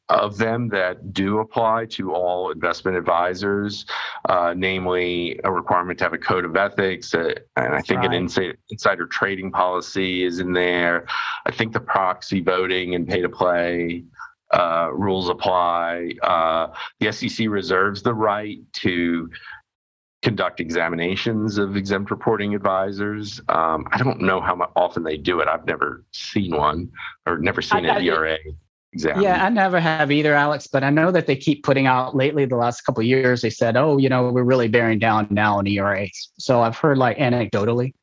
of 0.08 0.38
them 0.38 0.68
that 0.68 1.12
do 1.12 1.38
apply 1.38 1.86
to 1.86 2.14
all 2.14 2.50
investment 2.50 2.96
advisors, 2.96 3.86
uh, 4.28 4.54
namely 4.56 5.40
a 5.44 5.50
requirement 5.50 5.98
to 5.98 6.04
have 6.04 6.12
a 6.12 6.18
code 6.18 6.44
of 6.44 6.56
ethics. 6.56 7.14
Uh, 7.14 7.34
and 7.56 7.74
I 7.74 7.80
think 7.80 8.00
right. 8.00 8.06
an 8.06 8.12
insider, 8.12 8.56
insider 8.70 9.06
trading 9.06 9.50
policy 9.50 10.24
is 10.24 10.38
in 10.38 10.52
there. 10.52 11.06
I 11.46 11.50
think 11.50 11.72
the 11.72 11.80
proxy 11.80 12.40
voting 12.40 12.94
and 12.94 13.06
pay 13.06 13.20
to 13.20 13.28
play 13.28 14.04
uh, 14.54 14.90
rules 14.92 15.28
apply. 15.28 16.12
Uh, 16.22 16.68
the 17.00 17.12
SEC 17.12 17.48
reserves 17.48 18.02
the 18.02 18.14
right 18.14 18.58
to 18.74 19.28
conduct 20.22 20.60
examinations 20.60 21.58
of 21.58 21.76
exempt 21.76 22.10
reporting 22.10 22.54
advisors. 22.54 23.40
Um, 23.48 23.86
I 23.90 23.98
don't 23.98 24.20
know 24.20 24.40
how 24.40 24.70
often 24.76 25.02
they 25.02 25.16
do 25.16 25.40
it. 25.40 25.48
I've 25.48 25.66
never 25.66 26.04
seen 26.12 26.56
one 26.56 26.90
or 27.26 27.38
never 27.38 27.60
seen 27.60 27.84
an 27.86 28.02
ERA. 28.02 28.38
Yeah, 29.04 29.44
I 29.44 29.48
never 29.48 29.80
have 29.80 30.10
either, 30.10 30.34
Alex. 30.34 30.66
But 30.66 30.84
I 30.84 30.90
know 30.90 31.10
that 31.10 31.26
they 31.26 31.36
keep 31.36 31.62
putting 31.62 31.86
out 31.86 32.16
lately. 32.16 32.44
The 32.44 32.56
last 32.56 32.82
couple 32.82 33.02
years, 33.02 33.42
they 33.42 33.50
said, 33.50 33.76
"Oh, 33.76 33.98
you 33.98 34.08
know, 34.08 34.30
we're 34.30 34.42
really 34.42 34.68
bearing 34.68 34.98
down 34.98 35.26
now 35.30 35.58
on 35.58 35.66
ERAs." 35.66 36.30
So 36.38 36.62
I've 36.62 36.76
heard 36.76 36.98
like 36.98 37.18
anecdotally, 37.18 37.94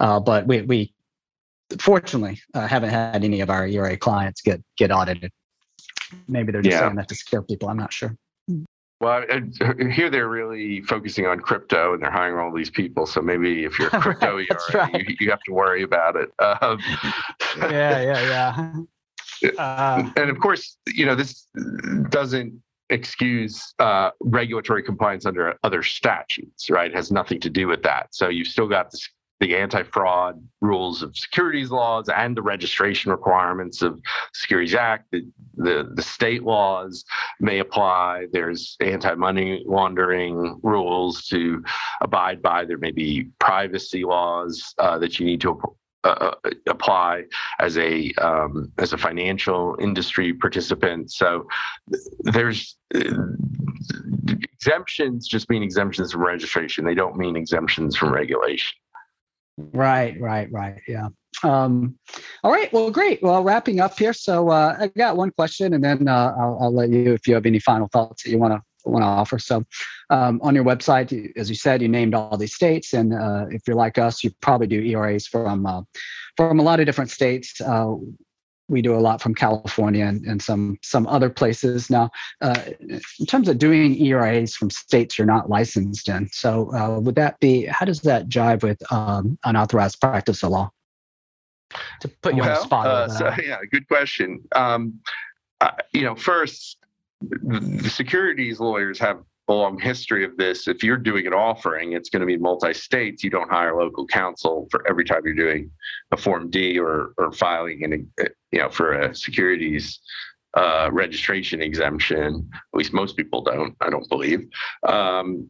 uh, 0.00 0.20
but 0.20 0.46
we 0.46 0.62
we 0.62 0.94
fortunately 1.78 2.40
uh, 2.54 2.66
haven't 2.66 2.90
had 2.90 3.24
any 3.24 3.40
of 3.40 3.50
our 3.50 3.66
ERA 3.66 3.96
clients 3.96 4.40
get 4.40 4.62
get 4.76 4.90
audited. 4.90 5.30
Maybe 6.28 6.52
they're 6.52 6.62
just 6.62 6.72
yeah. 6.72 6.80
saying 6.80 6.96
that 6.96 7.08
to 7.08 7.14
scare 7.14 7.42
people. 7.42 7.68
I'm 7.68 7.76
not 7.76 7.92
sure. 7.92 8.16
Well, 9.00 9.22
here 9.90 10.08
they're 10.08 10.28
really 10.28 10.80
focusing 10.82 11.26
on 11.26 11.40
crypto 11.40 11.92
and 11.92 12.02
they're 12.02 12.10
hiring 12.10 12.38
all 12.38 12.54
these 12.54 12.70
people. 12.70 13.06
So 13.06 13.20
maybe 13.20 13.64
if 13.64 13.78
you're 13.78 13.88
a 13.88 14.00
crypto 14.00 14.36
right, 14.36 14.46
ERA, 14.50 14.58
right. 14.74 15.08
you, 15.08 15.16
you, 15.20 15.30
have 15.30 15.40
to 15.42 15.52
worry 15.52 15.82
about 15.82 16.16
it. 16.16 16.30
Um, 16.38 16.78
yeah, 17.58 18.00
yeah, 18.00 18.20
yeah. 18.22 18.74
Uh, 19.58 20.10
and 20.16 20.30
of 20.30 20.38
course, 20.40 20.76
you 20.86 21.06
know, 21.06 21.14
this 21.14 21.46
doesn't 22.08 22.60
excuse 22.90 23.74
uh, 23.78 24.10
regulatory 24.20 24.82
compliance 24.82 25.26
under 25.26 25.54
other 25.62 25.82
statutes, 25.82 26.70
right? 26.70 26.90
It 26.90 26.94
has 26.94 27.10
nothing 27.10 27.40
to 27.40 27.50
do 27.50 27.66
with 27.66 27.82
that. 27.82 28.14
So 28.14 28.28
you've 28.28 28.46
still 28.46 28.68
got 28.68 28.90
this, 28.90 29.08
the 29.40 29.56
anti-fraud 29.56 30.42
rules 30.60 31.02
of 31.02 31.16
securities 31.16 31.70
laws 31.70 32.08
and 32.08 32.36
the 32.36 32.42
registration 32.42 33.10
requirements 33.10 33.82
of 33.82 34.00
Securities 34.32 34.74
Act. 34.74 35.10
The, 35.12 35.26
the, 35.56 35.90
the 35.94 36.02
state 36.02 36.44
laws 36.44 37.04
may 37.40 37.58
apply. 37.58 38.26
There's 38.32 38.76
anti-money 38.80 39.64
laundering 39.66 40.60
rules 40.62 41.26
to 41.28 41.64
abide 42.00 42.42
by. 42.42 42.64
There 42.64 42.78
may 42.78 42.92
be 42.92 43.30
privacy 43.40 44.04
laws 44.04 44.74
uh, 44.78 44.98
that 44.98 45.18
you 45.18 45.26
need 45.26 45.40
to 45.40 45.60
uh, 46.04 46.32
uh, 46.44 46.50
apply 46.68 47.24
as 47.60 47.78
a 47.78 48.12
um, 48.14 48.70
as 48.78 48.92
a 48.92 48.98
financial 48.98 49.76
industry 49.80 50.34
participant. 50.34 51.10
So 51.10 51.46
there's 52.20 52.76
uh, 52.94 53.00
exemptions 54.28 55.26
just 55.26 55.48
mean 55.48 55.62
exemptions 55.62 56.12
from 56.12 56.22
registration. 56.22 56.84
They 56.84 56.94
don't 56.94 57.16
mean 57.16 57.36
exemptions 57.36 57.96
from 57.96 58.12
regulation. 58.12 58.76
Right, 59.56 60.20
right, 60.20 60.50
right. 60.52 60.80
Yeah. 60.86 61.08
Um, 61.42 61.96
all 62.42 62.52
right. 62.52 62.72
Well, 62.72 62.90
great. 62.90 63.22
Well, 63.22 63.42
wrapping 63.42 63.80
up 63.80 63.98
here. 63.98 64.12
So 64.12 64.50
uh, 64.50 64.76
I 64.78 64.88
got 64.88 65.16
one 65.16 65.30
question, 65.30 65.74
and 65.74 65.82
then 65.82 66.08
uh, 66.08 66.34
I'll, 66.38 66.58
I'll, 66.60 66.74
let 66.74 66.90
you 66.90 67.12
if 67.12 67.26
you 67.26 67.34
have 67.34 67.46
any 67.46 67.58
final 67.58 67.88
thoughts 67.88 68.24
that 68.24 68.30
you 68.30 68.38
want 68.38 68.54
to 68.54 68.62
want 68.84 69.02
to 69.02 69.06
offer. 69.06 69.38
So 69.38 69.64
um, 70.10 70.40
on 70.42 70.54
your 70.54 70.64
website, 70.64 71.32
as 71.36 71.48
you 71.48 71.56
said, 71.56 71.82
you 71.82 71.88
named 71.88 72.14
all 72.14 72.36
these 72.36 72.54
states, 72.54 72.92
and 72.92 73.14
uh, 73.14 73.46
if 73.50 73.62
you're 73.66 73.76
like 73.76 73.98
us, 73.98 74.22
you 74.24 74.30
probably 74.40 74.66
do 74.66 74.80
ERAs 74.80 75.26
from 75.26 75.66
uh, 75.66 75.82
from 76.36 76.60
a 76.60 76.62
lot 76.62 76.80
of 76.80 76.86
different 76.86 77.10
states. 77.10 77.60
Uh, 77.60 77.94
we 78.68 78.80
do 78.80 78.94
a 78.94 79.00
lot 79.00 79.20
from 79.20 79.34
California 79.34 80.06
and, 80.06 80.24
and 80.24 80.40
some 80.40 80.78
some 80.82 81.06
other 81.06 81.28
places. 81.28 81.90
Now, 81.90 82.10
uh, 82.40 82.62
in 82.80 83.26
terms 83.26 83.48
of 83.48 83.58
doing 83.58 84.00
ERAs 84.00 84.54
from 84.54 84.70
states 84.70 85.18
you're 85.18 85.26
not 85.26 85.50
licensed 85.50 86.08
in, 86.08 86.28
so 86.32 86.72
uh, 86.74 86.98
would 87.00 87.16
that 87.16 87.38
be 87.40 87.66
how 87.66 87.84
does 87.84 88.00
that 88.02 88.28
jive 88.28 88.62
with 88.62 88.80
um, 88.92 89.38
unauthorized 89.44 90.00
practice 90.00 90.42
of 90.42 90.50
law? 90.50 90.70
To 92.00 92.08
put 92.22 92.34
you 92.34 92.42
well, 92.42 92.50
on 92.50 92.54
the 92.56 92.62
spot. 92.62 92.86
Uh, 92.86 93.08
so, 93.08 93.34
yeah, 93.42 93.58
good 93.70 93.86
question. 93.88 94.42
Um, 94.54 95.00
you 95.92 96.02
know, 96.02 96.14
first, 96.14 96.83
the 97.20 97.90
securities 97.90 98.60
lawyers 98.60 98.98
have 98.98 99.20
a 99.48 99.52
long 99.52 99.78
history 99.78 100.24
of 100.24 100.36
this. 100.36 100.68
If 100.68 100.82
you're 100.82 100.96
doing 100.96 101.26
an 101.26 101.34
offering, 101.34 101.92
it's 101.92 102.08
going 102.08 102.20
to 102.20 102.26
be 102.26 102.38
multi-states. 102.38 103.22
You 103.22 103.30
don't 103.30 103.50
hire 103.50 103.76
local 103.76 104.06
counsel 104.06 104.68
for 104.70 104.86
every 104.88 105.04
time 105.04 105.22
you're 105.24 105.34
doing 105.34 105.70
a 106.12 106.16
Form 106.16 106.50
D 106.50 106.78
or 106.78 107.12
or 107.18 107.32
filing 107.32 107.82
in 107.82 108.08
you 108.52 108.58
know 108.58 108.70
for 108.70 108.92
a 108.92 109.14
securities 109.14 110.00
uh, 110.56 110.88
registration 110.92 111.60
exemption. 111.60 112.48
At 112.54 112.78
least 112.78 112.92
most 112.92 113.16
people 113.16 113.42
don't. 113.42 113.76
I 113.80 113.90
don't 113.90 114.08
believe. 114.08 114.48
Um, 114.86 115.48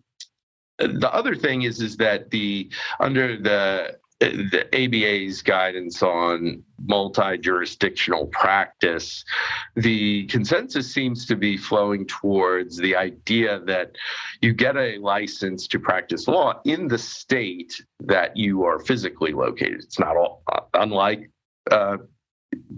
the 0.78 1.12
other 1.12 1.36
thing 1.36 1.62
is 1.62 1.80
is 1.80 1.96
that 1.98 2.30
the 2.30 2.70
under 2.98 3.36
the 3.36 3.98
the 4.20 4.66
ABA's 4.72 5.42
guidance 5.42 6.02
on 6.02 6.62
multi 6.86 7.38
jurisdictional 7.38 8.26
practice, 8.26 9.24
the 9.76 10.26
consensus 10.26 10.92
seems 10.92 11.26
to 11.26 11.36
be 11.36 11.56
flowing 11.56 12.06
towards 12.06 12.76
the 12.76 12.96
idea 12.96 13.60
that 13.66 13.92
you 14.40 14.52
get 14.52 14.76
a 14.76 14.98
license 14.98 15.66
to 15.68 15.78
practice 15.78 16.28
law 16.28 16.60
in 16.64 16.88
the 16.88 16.98
state 16.98 17.74
that 18.00 18.36
you 18.36 18.64
are 18.64 18.78
physically 18.78 19.32
located. 19.32 19.80
It's 19.80 19.98
not 19.98 20.16
all, 20.16 20.42
uh, 20.52 20.60
unlike 20.74 21.30
uh, 21.70 21.98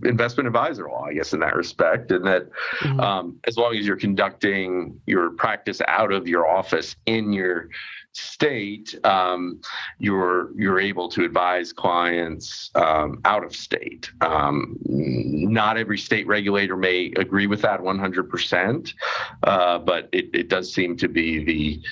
investment 0.05 0.47
advisor 0.47 0.89
law, 0.89 1.05
I 1.05 1.15
guess, 1.15 1.33
in 1.33 1.41
that 1.41 1.55
respect, 1.55 2.11
and 2.11 2.25
that 2.27 2.49
mm-hmm. 2.81 3.01
um, 3.01 3.39
as 3.45 3.57
long 3.57 3.77
as 3.77 3.87
you're 3.87 3.97
conducting 3.97 5.01
your 5.07 5.31
practice 5.31 5.81
out 5.89 6.13
of 6.13 6.29
your 6.29 6.49
office 6.49 6.97
in 7.07 7.33
your 7.33 7.69
state, 8.13 8.99
um, 9.05 9.61
you're 9.99 10.51
you're 10.59 10.81
able 10.81 11.09
to 11.11 11.25
advise 11.25 11.73
clients 11.73 12.71
um, 12.75 13.21
out 13.25 13.45
of 13.45 13.55
state. 13.55 14.11
Um, 14.21 14.79
not 14.87 15.77
every 15.77 15.99
state 15.99 16.27
regulator 16.27 16.77
may 16.77 17.13
agree 17.17 17.47
with 17.47 17.63
that 17.63 17.81
100%, 17.81 18.95
uh, 19.43 19.79
but 19.79 20.09
it, 20.13 20.31
it 20.35 20.49
does 20.49 20.73
seem 20.73 20.97
to 20.97 21.09
be 21.09 21.45
the 21.45 21.83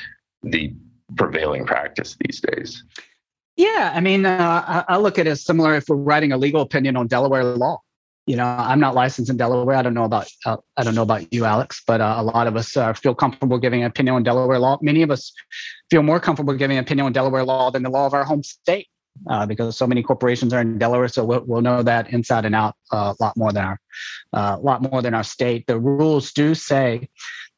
the 0.43 0.75
prevailing 1.17 1.65
practice 1.67 2.17
these 2.27 2.41
days. 2.41 2.85
Yeah, 3.57 3.93
I 3.95 4.01
mean, 4.01 4.27
uh, 4.27 4.85
I, 4.89 4.95
I 4.95 4.97
look 4.99 5.19
at 5.19 5.27
it 5.27 5.31
as 5.31 5.45
similar 5.45 5.77
if 5.77 5.89
we're 5.89 5.97
writing 5.97 6.33
a 6.33 6.37
legal 6.37 6.61
opinion 6.61 6.97
on 6.97 7.07
Delaware 7.07 7.45
law. 7.45 7.81
You 8.27 8.37
know 8.37 8.47
i'm 8.47 8.81
not 8.81 8.95
licensed 8.95 9.31
in 9.31 9.37
delaware. 9.37 9.77
I 9.77 9.83
don't 9.83 9.93
know 9.93 10.05
about 10.05 10.29
uh, 10.47 10.57
i 10.79 10.83
don't 10.83 10.95
know 10.95 11.03
about 11.03 11.31
you 11.31 11.45
alex 11.45 11.83
but 11.87 12.01
uh, 12.01 12.15
a 12.17 12.23
lot 12.23 12.47
of 12.47 12.57
us 12.57 12.75
uh, 12.75 12.95
feel 12.95 13.15
comfortable 13.15 13.59
giving 13.59 13.83
an 13.83 13.87
opinion 13.87 14.17
on 14.17 14.23
delaware 14.23 14.59
law. 14.59 14.79
Many 14.81 15.03
of 15.03 15.11
us 15.11 15.33
feel 15.91 16.03
more 16.03 16.19
comfortable 16.21 16.55
giving 16.55 16.79
an 16.79 16.85
opinion 16.85 17.05
on 17.05 17.13
delaware 17.13 17.45
law 17.45 17.71
than 17.71 17.83
the 17.83 17.91
law 17.91 18.07
of 18.07 18.15
our 18.15 18.25
home 18.25 18.43
state 18.43 18.89
uh, 19.29 19.45
because 19.45 19.77
so 19.77 19.87
many 19.87 20.03
corporations 20.03 20.55
are 20.55 20.63
in 20.63 20.79
delaware 20.79 21.09
so 21.09 21.23
we'll, 21.23 21.45
we'll 21.47 21.61
know 21.61 21.83
that 21.83 22.11
inside 22.15 22.47
and 22.47 22.55
out 22.55 22.75
uh, 22.93 23.13
a 23.19 23.23
lot 23.23 23.37
more 23.37 23.53
than 23.53 23.65
our 23.65 23.79
a 24.33 24.57
lot 24.59 24.81
more 24.81 25.03
than 25.03 25.13
our 25.13 25.25
state. 25.25 25.67
The 25.67 25.79
rules 25.79 26.33
do 26.33 26.55
say 26.55 27.11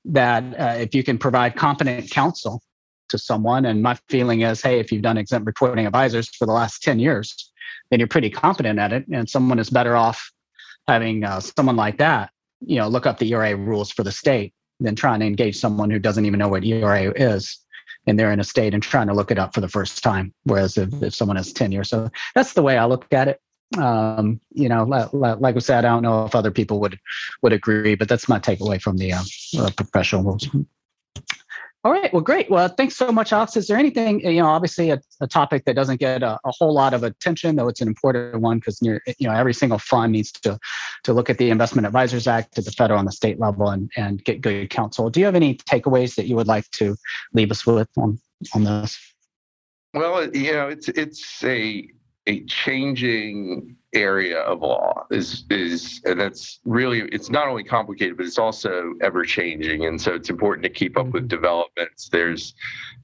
that 0.06 0.80
if 0.80 0.96
you 0.96 1.04
can 1.04 1.16
provide 1.16 1.54
competent 1.54 2.10
counsel 2.10 2.60
to 3.08 3.18
someone 3.18 3.66
and 3.66 3.82
my 3.82 3.96
feeling 4.08 4.42
is 4.42 4.62
hey 4.62 4.80
if 4.80 4.90
you've 4.90 5.02
done 5.02 5.16
exempt 5.16 5.46
reporting 5.46 5.86
advisors 5.86 6.28
for 6.28 6.46
the 6.46 6.52
last 6.52 6.82
10 6.82 6.98
years 6.98 7.52
then 7.90 8.00
you're 8.00 8.08
pretty 8.08 8.30
competent 8.30 8.78
at 8.78 8.92
it 8.92 9.06
and 9.08 9.28
someone 9.28 9.58
is 9.58 9.70
better 9.70 9.96
off 9.96 10.30
having 10.88 11.24
uh, 11.24 11.40
someone 11.40 11.76
like 11.76 11.98
that, 11.98 12.30
you 12.60 12.76
know, 12.76 12.88
look 12.88 13.06
up 13.06 13.18
the 13.18 13.32
ERA 13.32 13.56
rules 13.56 13.90
for 13.90 14.02
the 14.02 14.12
state 14.12 14.52
than 14.80 14.94
trying 14.94 15.20
to 15.20 15.26
engage 15.26 15.56
someone 15.56 15.90
who 15.90 15.98
doesn't 15.98 16.26
even 16.26 16.38
know 16.38 16.48
what 16.48 16.64
ERA 16.64 17.12
is 17.16 17.58
and 18.06 18.18
they're 18.18 18.32
in 18.32 18.40
a 18.40 18.44
state 18.44 18.72
and 18.72 18.82
trying 18.82 19.08
to 19.08 19.14
look 19.14 19.30
it 19.30 19.38
up 19.38 19.54
for 19.54 19.60
the 19.60 19.68
first 19.68 20.02
time. 20.02 20.32
Whereas 20.44 20.76
if, 20.76 21.02
if 21.02 21.14
someone 21.14 21.36
has 21.36 21.52
10 21.52 21.72
years, 21.72 21.88
so 21.88 22.08
that's 22.34 22.52
the 22.52 22.62
way 22.62 22.78
I 22.78 22.84
look 22.84 23.06
at 23.12 23.28
it. 23.28 23.40
Um, 23.78 24.40
you 24.52 24.68
know, 24.68 24.84
like, 24.84 25.40
like 25.40 25.56
I 25.56 25.58
said, 25.58 25.84
I 25.84 25.88
don't 25.88 26.04
know 26.04 26.24
if 26.24 26.36
other 26.36 26.52
people 26.52 26.78
would 26.80 26.96
would 27.42 27.52
agree, 27.52 27.96
but 27.96 28.08
that's 28.08 28.28
my 28.28 28.38
takeaway 28.38 28.80
from 28.80 28.96
the 28.96 29.12
uh, 29.12 29.22
uh, 29.58 29.70
professional 29.76 30.22
rules. 30.22 30.48
All 31.86 31.92
right. 31.92 32.12
Well, 32.12 32.20
great. 32.20 32.50
Well, 32.50 32.66
thanks 32.66 32.96
so 32.96 33.12
much, 33.12 33.32
Alex. 33.32 33.56
Is 33.56 33.68
there 33.68 33.76
anything, 33.76 34.18
you 34.18 34.40
know, 34.40 34.48
obviously 34.48 34.90
a, 34.90 35.00
a 35.20 35.28
topic 35.28 35.66
that 35.66 35.76
doesn't 35.76 36.00
get 36.00 36.24
a, 36.24 36.36
a, 36.44 36.50
whole 36.50 36.74
lot 36.74 36.94
of 36.94 37.04
attention, 37.04 37.54
though 37.54 37.68
it's 37.68 37.80
an 37.80 37.86
important 37.86 38.42
one 38.42 38.58
because 38.58 38.80
you 38.82 38.98
know 39.20 39.30
every 39.30 39.54
single 39.54 39.78
fund 39.78 40.10
needs 40.10 40.32
to 40.32 40.58
to 41.04 41.12
look 41.12 41.30
at 41.30 41.38
the 41.38 41.48
Investment 41.48 41.86
Advisors 41.86 42.26
Act 42.26 42.58
at 42.58 42.64
the 42.64 42.72
federal 42.72 42.98
and 42.98 43.06
the 43.06 43.12
state 43.12 43.38
level 43.38 43.68
and 43.68 43.88
and 43.96 44.24
get 44.24 44.40
good 44.40 44.68
counsel. 44.68 45.10
Do 45.10 45.20
you 45.20 45.26
have 45.26 45.36
any 45.36 45.58
takeaways 45.58 46.16
that 46.16 46.26
you 46.26 46.34
would 46.34 46.48
like 46.48 46.68
to 46.72 46.96
leave 47.32 47.52
us 47.52 47.64
with 47.64 47.88
on 47.96 48.18
on 48.52 48.64
this? 48.64 48.98
Well, 49.94 50.28
you 50.34 50.54
know, 50.54 50.66
it's 50.66 50.88
it's 50.88 51.44
a 51.44 51.88
a 52.26 52.42
changing 52.46 53.76
area 53.96 54.40
of 54.40 54.60
law 54.60 55.06
is 55.10 55.44
is 55.50 56.00
and 56.04 56.20
that's 56.20 56.60
really 56.64 57.00
it's 57.12 57.30
not 57.30 57.48
only 57.48 57.64
complicated 57.64 58.16
but 58.16 58.26
it's 58.26 58.38
also 58.38 58.94
ever 59.00 59.24
changing 59.24 59.86
and 59.86 60.00
so 60.00 60.14
it's 60.14 60.30
important 60.30 60.62
to 60.62 60.70
keep 60.70 60.96
up 60.96 61.06
with 61.06 61.22
mm-hmm. 61.22 61.28
developments. 61.28 62.08
There's 62.08 62.54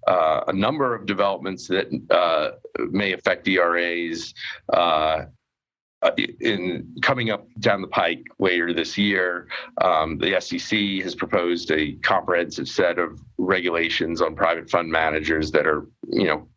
uh, 0.07 0.43
a 0.49 0.53
number 0.53 0.95
of 0.95 1.07
developments 1.07 1.67
that 1.69 1.89
uh, 2.11 2.53
may 2.91 3.13
affect 3.13 3.49
ERAs 3.49 4.35
uh, 4.73 5.25
uh, 6.03 6.11
in 6.41 6.95
coming 7.01 7.31
up 7.31 7.47
down 7.61 7.81
the 7.81 7.87
pike 7.87 8.25
later 8.41 8.73
this 8.73 8.99
year, 8.99 9.47
um, 9.83 10.19
the 10.19 10.41
SEC 10.41 11.05
has 11.05 11.15
proposed 11.15 11.71
a 11.71 11.93
comprehensive 12.03 12.67
set 12.67 12.99
of 12.99 13.21
regulations 13.39 14.21
on 14.21 14.35
private 14.35 14.69
fund 14.69 14.91
managers 14.91 15.53
that 15.53 15.65
are, 15.65 15.87
you 16.11 16.25
know, 16.25 16.49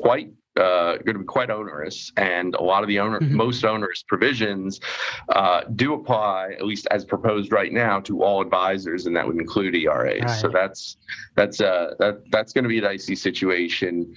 quite 0.00 0.30
uh, 0.56 0.96
going 0.98 1.14
to 1.14 1.20
be 1.20 1.24
quite 1.24 1.50
onerous, 1.50 2.12
and 2.16 2.54
a 2.54 2.62
lot 2.62 2.82
of 2.82 2.88
the 2.88 2.98
owner, 2.98 3.20
mm-hmm. 3.20 3.36
most 3.36 3.64
onerous 3.64 4.02
provisions 4.02 4.80
uh, 5.30 5.62
do 5.76 5.94
apply, 5.94 6.52
at 6.58 6.66
least 6.66 6.88
as 6.90 7.04
proposed 7.04 7.52
right 7.52 7.72
now, 7.72 8.00
to 8.00 8.22
all 8.22 8.40
advisors, 8.40 9.06
and 9.06 9.16
that 9.16 9.26
would 9.26 9.36
include 9.36 9.74
ERAs. 9.74 10.22
Right. 10.22 10.40
So 10.40 10.48
that's 10.48 10.96
that's 11.36 11.60
uh, 11.60 11.94
that 11.98 12.22
that's 12.30 12.52
going 12.52 12.64
to 12.64 12.68
be 12.68 12.78
a 12.78 12.82
dicey 12.82 13.14
situation. 13.14 14.14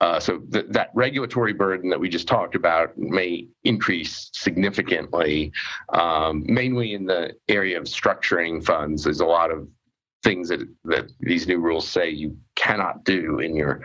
Uh, 0.00 0.20
so 0.20 0.38
th- 0.52 0.66
that 0.68 0.90
regulatory 0.94 1.52
burden 1.52 1.88
that 1.88 1.98
we 1.98 2.08
just 2.08 2.28
talked 2.28 2.54
about 2.54 2.96
may 2.98 3.46
increase 3.62 4.28
significantly, 4.32 5.52
um, 5.90 6.44
mainly 6.46 6.94
in 6.94 7.06
the 7.06 7.34
area 7.48 7.78
of 7.78 7.84
structuring 7.84 8.62
funds. 8.62 9.04
There's 9.04 9.20
a 9.20 9.26
lot 9.26 9.50
of 9.50 9.66
things 10.22 10.48
that, 10.48 10.60
that 10.84 11.10
these 11.20 11.46
new 11.46 11.58
rules 11.58 11.88
say 11.88 12.10
you 12.10 12.36
cannot 12.56 13.04
do 13.04 13.38
in 13.38 13.54
your 13.54 13.82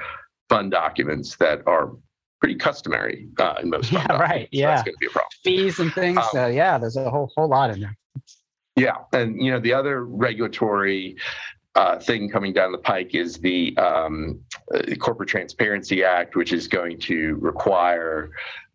fund 0.49 0.71
documents 0.71 1.37
that 1.37 1.61
are 1.67 1.91
pretty 2.39 2.55
customary 2.55 3.27
uh, 3.37 3.55
in 3.61 3.69
most 3.69 3.91
yeah, 3.91 4.05
right. 4.17 4.49
yeah, 4.51 4.71
that's 4.71 4.83
going 4.83 4.95
to 4.95 4.99
be 4.99 5.07
a 5.07 5.09
problem. 5.09 5.29
Fees 5.43 5.79
and 5.79 5.93
things. 5.93 6.19
Um, 6.35 6.53
yeah, 6.53 6.77
there's 6.77 6.97
a 6.97 7.09
whole 7.09 7.31
whole 7.35 7.47
lot 7.47 7.69
in 7.69 7.81
there. 7.81 7.97
Yeah, 8.75 8.97
and 9.13 9.41
you 9.41 9.51
know 9.51 9.59
the 9.59 9.73
other 9.73 10.05
regulatory 10.05 11.17
uh, 11.75 11.99
thing 11.99 12.29
coming 12.29 12.53
down 12.53 12.71
the 12.71 12.77
pike 12.77 13.13
is 13.13 13.37
the 13.37 13.77
um, 13.77 14.41
uh, 14.73 14.95
Corporate 14.95 15.29
Transparency 15.29 16.03
Act, 16.03 16.35
which 16.35 16.53
is 16.53 16.67
going 16.67 16.99
to 17.01 17.35
require 17.35 18.31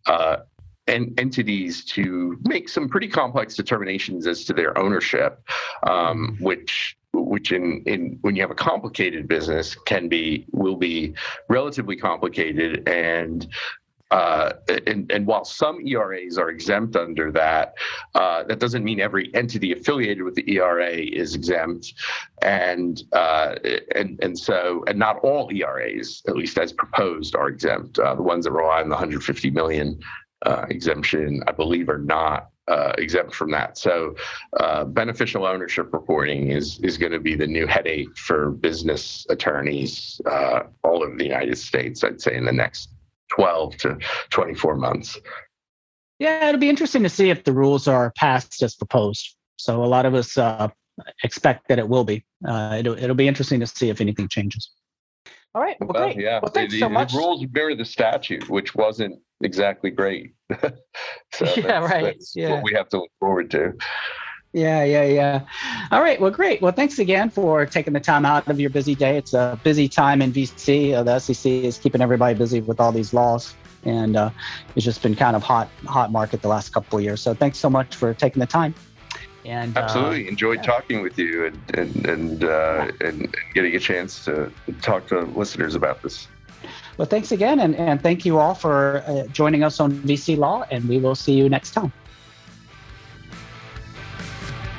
uh, 0.06 0.38
en- 0.86 1.14
entities 1.18 1.84
to 1.86 2.38
make 2.44 2.68
some 2.68 2.88
pretty 2.88 3.08
complex 3.08 3.54
determinations 3.56 4.26
as 4.26 4.44
to 4.44 4.52
their 4.52 4.76
ownership, 4.78 5.42
um, 5.86 6.36
which 6.40 6.96
which 7.22 7.52
in, 7.52 7.82
in 7.86 8.18
when 8.22 8.34
you 8.36 8.42
have 8.42 8.50
a 8.50 8.54
complicated 8.54 9.28
business 9.28 9.74
can 9.74 10.08
be 10.08 10.46
will 10.52 10.76
be 10.76 11.14
relatively 11.48 11.96
complicated 11.96 12.88
and 12.88 13.48
uh, 14.10 14.52
and, 14.86 15.10
and, 15.10 15.26
while 15.26 15.44
some 15.44 15.84
ERAs 15.84 16.38
are 16.38 16.48
exempt 16.48 16.94
under 16.94 17.32
that, 17.32 17.74
uh, 18.14 18.44
that 18.44 18.60
doesn't 18.60 18.84
mean 18.84 19.00
every 19.00 19.34
entity 19.34 19.72
affiliated 19.72 20.22
with 20.22 20.36
the 20.36 20.48
ERA 20.52 20.92
is 20.92 21.34
exempt, 21.34 21.94
and 22.42 23.02
uh, 23.12 23.56
and 23.96 24.22
and 24.22 24.38
so 24.38 24.84
and 24.86 24.98
not 24.98 25.18
all 25.24 25.50
ERAs, 25.52 26.22
at 26.28 26.36
least 26.36 26.56
as 26.58 26.72
proposed, 26.72 27.34
are 27.34 27.48
exempt. 27.48 27.98
Uh, 27.98 28.14
the 28.14 28.22
ones 28.22 28.44
that 28.44 28.52
rely 28.52 28.80
on 28.80 28.88
the 28.88 28.94
150 28.94 29.50
million 29.50 29.98
uh, 30.46 30.66
exemption, 30.68 31.42
I 31.48 31.52
believe, 31.52 31.88
are 31.88 31.98
not 31.98 32.50
uh, 32.68 32.92
exempt 32.98 33.34
from 33.34 33.50
that. 33.50 33.76
So, 33.78 34.14
uh, 34.58 34.84
beneficial 34.84 35.44
ownership 35.44 35.92
reporting 35.92 36.50
is 36.50 36.78
is 36.80 36.96
going 36.98 37.12
to 37.12 37.20
be 37.20 37.34
the 37.34 37.46
new 37.46 37.66
headache 37.66 38.16
for 38.16 38.50
business 38.50 39.26
attorneys 39.30 40.20
uh, 40.26 40.60
all 40.82 41.02
over 41.02 41.16
the 41.16 41.24
United 41.24 41.58
States. 41.58 42.02
I'd 42.04 42.20
say 42.20 42.34
in 42.36 42.44
the 42.44 42.52
next 42.52 42.90
12 43.32 43.76
to 43.78 43.98
24 44.30 44.76
months. 44.76 45.18
Yeah, 46.18 46.48
it'll 46.48 46.60
be 46.60 46.68
interesting 46.68 47.02
to 47.02 47.08
see 47.08 47.30
if 47.30 47.44
the 47.44 47.52
rules 47.52 47.88
are 47.88 48.12
passed 48.16 48.62
as 48.62 48.74
proposed. 48.74 49.34
So 49.56 49.82
a 49.82 49.86
lot 49.86 50.06
of 50.06 50.14
us 50.14 50.38
uh, 50.38 50.68
expect 51.22 51.68
that 51.68 51.78
it 51.78 51.88
will 51.88 52.04
be. 52.04 52.24
Uh, 52.46 52.76
it'll, 52.78 52.96
it'll 52.96 53.16
be 53.16 53.28
interesting 53.28 53.60
to 53.60 53.66
see 53.66 53.88
if 53.88 54.00
anything 54.00 54.28
changes. 54.28 54.70
All 55.54 55.62
right. 55.62 55.76
Well, 55.80 55.90
Well, 55.92 56.12
yeah. 56.12 56.40
Well, 56.42 56.50
thanks 56.50 56.72
the, 56.72 56.80
so 56.80 56.88
the 56.88 57.10
rules 57.16 57.44
mirror 57.52 57.74
the 57.74 57.84
statute, 57.84 58.48
which 58.48 58.74
wasn't 58.74 59.20
exactly 59.42 59.90
great. 59.90 60.34
so 60.60 60.60
Yeah, 61.40 61.52
that's, 61.54 61.92
right. 61.92 62.04
That's 62.04 62.34
Yeah. 62.34 62.54
what 62.54 62.64
we 62.64 62.72
have 62.74 62.88
to 62.90 62.98
look 62.98 63.10
forward 63.20 63.50
to. 63.52 63.74
Yeah, 64.52 64.84
yeah, 64.84 65.04
yeah. 65.04 65.40
All 65.90 66.00
right. 66.00 66.20
Well, 66.20 66.30
great. 66.30 66.62
Well, 66.62 66.70
thanks 66.72 67.00
again 67.00 67.28
for 67.28 67.66
taking 67.66 67.92
the 67.92 68.00
time 68.00 68.24
out 68.24 68.46
of 68.48 68.60
your 68.60 68.70
busy 68.70 68.94
day. 68.94 69.16
It's 69.16 69.34
a 69.34 69.58
busy 69.64 69.88
time 69.88 70.22
in 70.22 70.32
VC. 70.32 70.94
Uh, 70.94 71.02
the 71.02 71.18
SEC 71.18 71.50
is 71.50 71.76
keeping 71.76 72.00
everybody 72.00 72.38
busy 72.38 72.60
with 72.60 72.78
all 72.80 72.92
these 72.92 73.12
laws, 73.12 73.52
and 73.84 74.16
uh, 74.16 74.30
it's 74.76 74.84
just 74.84 75.02
been 75.02 75.16
kind 75.16 75.34
of 75.34 75.42
hot, 75.42 75.68
hot 75.86 76.12
market 76.12 76.40
the 76.40 76.46
last 76.48 76.72
couple 76.72 76.98
of 76.98 77.04
years. 77.04 77.20
So, 77.20 77.34
thanks 77.34 77.58
so 77.58 77.68
much 77.68 77.96
for 77.96 78.14
taking 78.14 78.38
the 78.38 78.46
time. 78.46 78.76
And 79.44 79.76
uh, 79.76 79.80
Absolutely 79.80 80.28
enjoyed 80.28 80.58
yeah. 80.58 80.62
talking 80.62 81.02
with 81.02 81.18
you 81.18 81.46
and 81.46 81.58
and 81.74 82.06
and, 82.06 82.44
uh, 82.44 82.90
and 83.00 83.22
and 83.22 83.36
getting 83.54 83.74
a 83.74 83.80
chance 83.80 84.24
to 84.24 84.50
talk 84.80 85.06
to 85.08 85.20
listeners 85.20 85.74
about 85.74 86.02
this. 86.02 86.28
well, 86.96 87.06
thanks 87.06 87.32
again, 87.32 87.60
and 87.60 87.76
and 87.76 88.02
thank 88.02 88.24
you 88.24 88.38
all 88.38 88.54
for 88.54 89.04
uh, 89.06 89.26
joining 89.28 89.62
us 89.62 89.80
on 89.80 89.92
VC 89.92 90.36
Law. 90.36 90.64
And 90.70 90.88
we 90.88 90.98
will 90.98 91.14
see 91.14 91.34
you 91.34 91.48
next 91.48 91.72
time. 91.72 91.92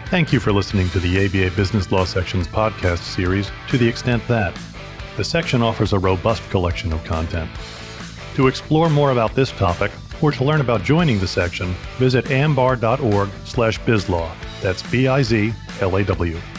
Thank 0.08 0.32
you 0.32 0.40
for 0.40 0.54
listening 0.54 0.88
to 0.90 1.00
the 1.00 1.26
ABA 1.26 1.56
Business 1.56 1.92
Law 1.92 2.06
Section's 2.06 2.48
podcast 2.48 3.00
series 3.00 3.52
to 3.70 3.78
the 3.78 3.88
extent 3.88 4.26
that 4.28 4.56
the 5.18 5.24
section 5.24 5.62
offers 5.62 5.94
a 5.94 6.00
robust 6.00 6.48
collection 6.50 6.94
of 6.94 7.04
content. 7.04 7.50
To 8.36 8.48
explore 8.48 8.90
more 8.90 9.12
about 9.12 9.34
this 9.34 9.52
topic 9.52 9.92
or 10.22 10.32
to 10.32 10.44
learn 10.44 10.62
about 10.62 10.84
joining 10.84 11.20
the 11.20 11.28
section, 11.28 11.74
visit 11.98 12.26
ambar.org 14.66 14.78
slash 14.82 14.96
bizlaw. 14.96 15.46
That's 15.80 16.32
B-I-Z-L-A-W. 16.32 16.55